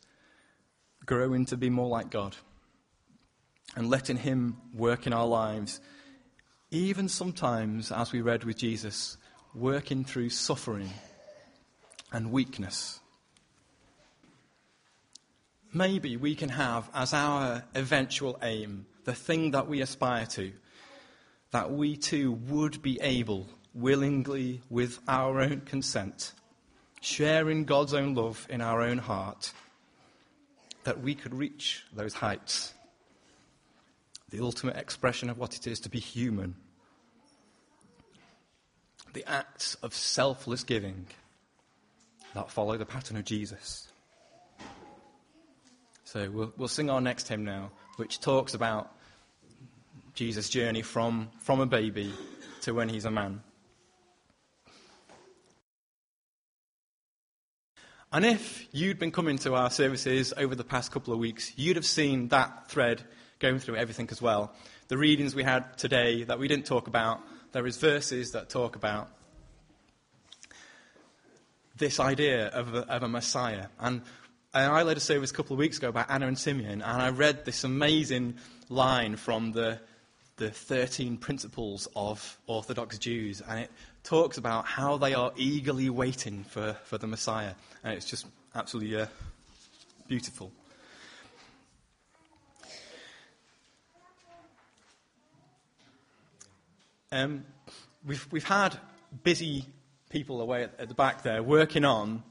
growing 1.05 1.45
to 1.45 1.55
be 1.55 1.69
more 1.69 1.87
like 1.87 2.09
God 2.09 2.35
and 3.73 3.89
letting 3.89 4.17
Him 4.17 4.57
work 4.73 5.07
in 5.07 5.13
our 5.13 5.25
lives 5.25 5.79
even 6.71 7.07
sometimes, 7.07 7.89
as 7.89 8.11
we 8.11 8.19
read 8.19 8.43
with 8.43 8.57
Jesus, 8.57 9.17
working 9.55 10.03
through 10.03 10.29
suffering 10.29 10.89
and 12.11 12.31
weakness. 12.31 12.99
Maybe 15.71 16.17
we 16.17 16.35
can 16.35 16.49
have 16.49 16.89
as 16.93 17.13
our 17.13 17.63
eventual 17.75 18.37
aim 18.41 18.87
the 19.05 19.13
thing 19.13 19.51
that 19.51 19.67
we 19.67 19.81
aspire 19.81 20.25
to, 20.25 20.51
that 21.51 21.71
we 21.71 21.95
too 21.95 22.33
would 22.49 22.81
be 22.81 22.99
able, 22.99 23.47
willingly, 23.73 24.61
with 24.69 24.99
our 25.07 25.39
own 25.39 25.61
consent, 25.61 26.33
sharing 27.03 27.65
God's 27.65 27.93
own 27.93 28.15
love 28.15 28.47
in 28.49 28.61
our 28.61 28.81
own 28.81 28.97
heart, 28.97 29.51
that 30.85 31.01
we 31.01 31.13
could 31.13 31.33
reach 31.33 31.83
those 31.93 32.13
heights. 32.13 32.73
The 34.29 34.39
ultimate 34.39 34.77
expression 34.77 35.29
of 35.29 35.37
what 35.37 35.55
it 35.55 35.67
is 35.67 35.81
to 35.81 35.89
be 35.89 35.99
human. 35.99 36.55
The 39.11 39.29
acts 39.29 39.75
of 39.83 39.93
selfless 39.93 40.63
giving 40.63 41.07
that 42.33 42.49
follow 42.49 42.77
the 42.77 42.85
pattern 42.85 43.17
of 43.17 43.25
Jesus. 43.25 43.89
So 46.05 46.29
we'll, 46.31 46.53
we'll 46.57 46.67
sing 46.69 46.89
our 46.89 47.01
next 47.01 47.27
hymn 47.27 47.43
now, 47.43 47.71
which 47.97 48.21
talks 48.21 48.53
about 48.53 48.91
Jesus' 50.13 50.47
journey 50.47 50.81
from, 50.81 51.29
from 51.39 51.59
a 51.59 51.65
baby 51.65 52.13
to 52.61 52.73
when 52.73 52.87
he's 52.87 53.05
a 53.05 53.11
man. 53.11 53.41
And 58.13 58.23
if 58.25 58.67
you'd 58.71 58.99
been 58.99 59.11
coming 59.11 59.39
to 59.39 59.55
our 59.55 59.71
services 59.71 60.35
over 60.37 60.53
the 60.53 60.63
past 60.63 60.91
couple 60.91 61.13
of 61.13 61.19
weeks, 61.19 61.51
you'd 61.55 61.77
have 61.77 61.85
seen 61.85 62.27
that 62.27 62.69
thread 62.69 63.01
going 63.39 63.57
through 63.57 63.75
everything 63.75 64.07
as 64.11 64.21
well. 64.21 64.53
The 64.87 64.99
readings 64.99 65.33
we 65.33 65.41
had 65.41 65.79
today 65.79 66.21
that 66.25 66.37
we 66.37 66.47
didn't 66.47 66.67
talk 66.67 66.85
about, 66.85 67.21
there 67.53 67.65
is 67.65 67.77
verses 67.77 68.33
that 68.33 68.49
talk 68.49 68.75
about 68.75 69.09
this 71.75 71.99
idea 71.99 72.49
of 72.49 72.75
a, 72.75 72.87
of 72.87 73.01
a 73.01 73.07
Messiah. 73.07 73.65
And 73.79 74.03
I 74.53 74.83
led 74.83 74.97
a 74.97 74.99
service 74.99 75.31
a 75.31 75.33
couple 75.33 75.55
of 75.55 75.57
weeks 75.57 75.79
ago 75.79 75.89
about 75.89 76.11
Anna 76.11 76.27
and 76.27 76.37
Simeon, 76.37 76.83
and 76.83 77.01
I 77.01 77.09
read 77.09 77.45
this 77.45 77.63
amazing 77.63 78.35
line 78.69 79.15
from 79.15 79.53
the, 79.53 79.79
the 80.35 80.51
13 80.51 81.17
principles 81.17 81.87
of 81.95 82.37
Orthodox 82.45 82.99
Jews, 82.99 83.41
and 83.41 83.61
it 83.61 83.71
talks 84.03 84.37
about 84.37 84.65
how 84.65 84.97
they 84.97 85.13
are 85.13 85.31
eagerly 85.35 85.89
waiting 85.89 86.43
for, 86.43 86.77
for 86.83 86.97
the 86.97 87.07
Messiah. 87.07 87.53
And 87.83 87.93
it's 87.93 88.05
just 88.05 88.25
absolutely 88.53 88.99
uh, 88.99 89.05
beautiful. 90.07 90.51
Um, 97.11 97.45
we've, 98.05 98.27
we've 98.31 98.43
had 98.43 98.77
busy 99.23 99.65
people 100.09 100.41
away 100.41 100.63
at, 100.63 100.79
at 100.79 100.87
the 100.89 100.95
back 100.95 101.23
there 101.23 101.43
working 101.43 101.85
on 101.85 102.23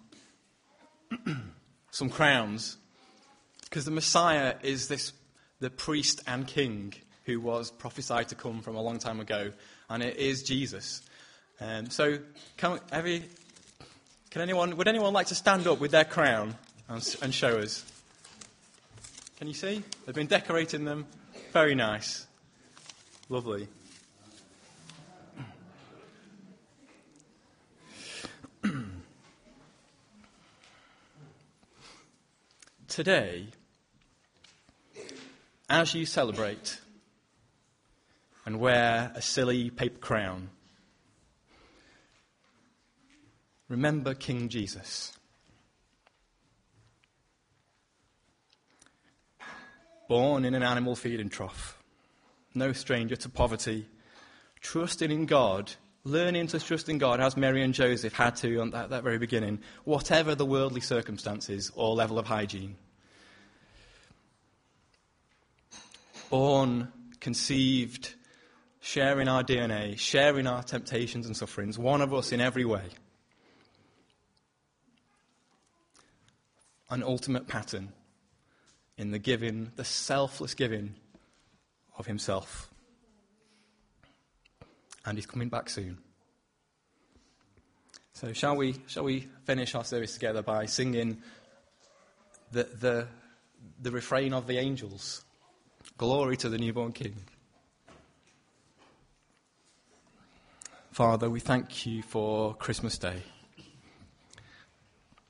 some 1.90 2.10
crowns 2.10 2.76
because 3.64 3.84
the 3.84 3.90
Messiah 3.90 4.56
is 4.62 4.88
this 4.88 5.12
the 5.60 5.70
priest 5.70 6.20
and 6.26 6.46
king 6.46 6.92
who 7.24 7.40
was 7.40 7.70
prophesied 7.70 8.28
to 8.28 8.34
come 8.34 8.60
from 8.60 8.76
a 8.76 8.82
long 8.82 8.98
time 8.98 9.20
ago, 9.20 9.52
and 9.88 10.02
it 10.02 10.16
is 10.16 10.42
Jesus. 10.42 11.02
Um, 11.62 11.90
so, 11.90 12.18
can, 12.56 12.80
you, 13.06 13.22
can 14.30 14.42
anyone, 14.42 14.76
would 14.76 14.88
anyone 14.88 15.12
like 15.12 15.28
to 15.28 15.36
stand 15.36 15.68
up 15.68 15.78
with 15.78 15.92
their 15.92 16.04
crown 16.04 16.56
and, 16.88 17.16
and 17.22 17.32
show 17.32 17.58
us? 17.58 17.84
Can 19.36 19.46
you 19.46 19.54
see? 19.54 19.84
They've 20.04 20.14
been 20.14 20.26
decorating 20.26 20.84
them. 20.84 21.06
Very 21.52 21.76
nice. 21.76 22.26
Lovely. 23.28 23.68
Today, 32.88 33.46
as 35.68 35.94
you 35.94 36.06
celebrate 36.06 36.80
and 38.44 38.58
wear 38.58 39.12
a 39.14 39.22
silly 39.22 39.70
paper 39.70 39.98
crown, 39.98 40.50
remember 43.72 44.12
King 44.12 44.50
Jesus. 44.50 45.16
Born 50.08 50.44
in 50.44 50.54
an 50.54 50.62
animal 50.62 50.94
feeding 50.94 51.30
trough, 51.30 51.78
no 52.54 52.74
stranger 52.74 53.16
to 53.16 53.30
poverty, 53.30 53.88
trusting 54.60 55.10
in 55.10 55.24
God, 55.24 55.72
learning 56.04 56.48
to 56.48 56.60
trust 56.60 56.90
in 56.90 56.98
God 56.98 57.18
as 57.18 57.34
Mary 57.34 57.62
and 57.62 57.72
Joseph 57.72 58.12
had 58.12 58.36
to 58.36 58.60
at 58.60 58.72
that, 58.72 58.90
that 58.90 59.02
very 59.04 59.16
beginning, 59.16 59.60
whatever 59.84 60.34
the 60.34 60.44
worldly 60.44 60.82
circumstances 60.82 61.72
or 61.74 61.94
level 61.94 62.18
of 62.18 62.26
hygiene. 62.26 62.76
Born, 66.28 66.92
conceived, 67.20 68.14
sharing 68.80 69.28
our 69.28 69.42
DNA, 69.42 69.98
sharing 69.98 70.46
our 70.46 70.62
temptations 70.62 71.24
and 71.24 71.34
sufferings, 71.34 71.78
one 71.78 72.02
of 72.02 72.12
us 72.12 72.32
in 72.32 72.40
every 72.42 72.66
way. 72.66 72.84
An 76.92 77.02
ultimate 77.02 77.48
pattern 77.48 77.90
in 78.98 79.12
the 79.12 79.18
giving, 79.18 79.72
the 79.76 79.84
selfless 79.84 80.52
giving 80.52 80.94
of 81.96 82.06
himself. 82.06 82.68
And 85.06 85.16
he's 85.16 85.26
coming 85.26 85.48
back 85.48 85.70
soon. 85.70 85.98
So 88.12 88.34
shall 88.34 88.56
we 88.56 88.76
shall 88.86 89.04
we 89.04 89.26
finish 89.44 89.74
our 89.74 89.84
service 89.84 90.12
together 90.12 90.42
by 90.42 90.66
singing 90.66 91.22
the 92.52 92.64
the, 92.64 93.08
the 93.80 93.90
refrain 93.90 94.34
of 94.34 94.46
the 94.46 94.58
angels? 94.58 95.24
Glory 95.96 96.36
to 96.36 96.50
the 96.50 96.58
newborn 96.58 96.92
king. 96.92 97.16
Father, 100.92 101.30
we 101.30 101.40
thank 101.40 101.86
you 101.86 102.02
for 102.02 102.54
Christmas 102.54 102.98
Day. 102.98 103.22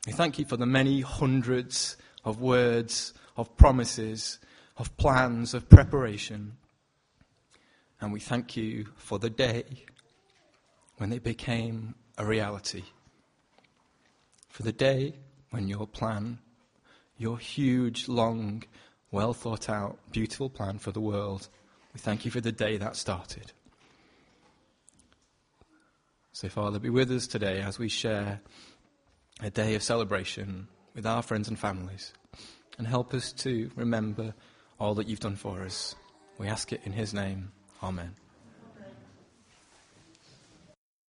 We 0.07 0.13
thank 0.13 0.39
you 0.39 0.45
for 0.45 0.57
the 0.57 0.67
many 0.67 1.01
hundreds 1.01 1.97
of 2.25 2.41
words, 2.41 3.15
of 3.37 3.57
promises, 3.57 4.41
of 4.77 4.97
plans, 4.97 5.55
of 5.55 5.69
preparation. 5.69 6.57
And 8.01 8.13
we 8.13 8.19
thank 8.19 8.57
you 8.57 8.87
for 8.97 9.21
the 9.21 9.31
day 9.31 9.65
when 10.97 11.11
they 11.11 11.21
became 11.21 11.95
a 12.19 12.27
reality. 12.27 12.83
For 14.49 14.65
the 14.65 14.73
day 14.73 15.15
when 15.51 15.69
your 15.69 15.87
plan, 15.87 16.39
your 17.17 17.39
huge, 17.39 18.09
long, 18.09 18.65
well 19.13 19.33
thought 19.33 19.69
out, 19.69 19.99
beautiful 20.11 20.51
plan 20.51 20.79
for 20.79 20.91
the 20.91 21.01
world, 21.01 21.49
we 21.95 22.01
thank 22.01 22.25
you 22.25 22.33
for 22.33 22.41
the 22.41 22.51
day 22.51 22.77
that 22.77 22.97
started. 22.97 23.53
So, 26.33 26.49
Father, 26.49 26.81
be 26.81 26.91
with 26.91 27.11
us 27.13 27.29
today 27.29 27.61
as 27.61 27.79
we 27.79 27.89
share 27.89 28.41
a 29.43 29.51
day 29.51 29.75
of 29.75 29.83
celebration 29.83 30.69
with 30.95 31.05
our 31.05 31.23
friends 31.23 31.49
and 31.49 31.59
families 31.59 32.13
and 32.79 32.87
help 32.87 33.13
us 33.13 33.33
to 33.33 33.71
remember 33.75 34.35
all 34.79 34.95
that 34.95 35.09
you've 35.09 35.21
done 35.21 35.37
for 35.37 35.63
us. 35.63 35.95
We 36.39 36.47
ask 36.47 36.73
it 36.73 36.81
in 36.85 36.93
His 36.93 37.13
name. 37.13 37.51
Amen. 37.83 38.15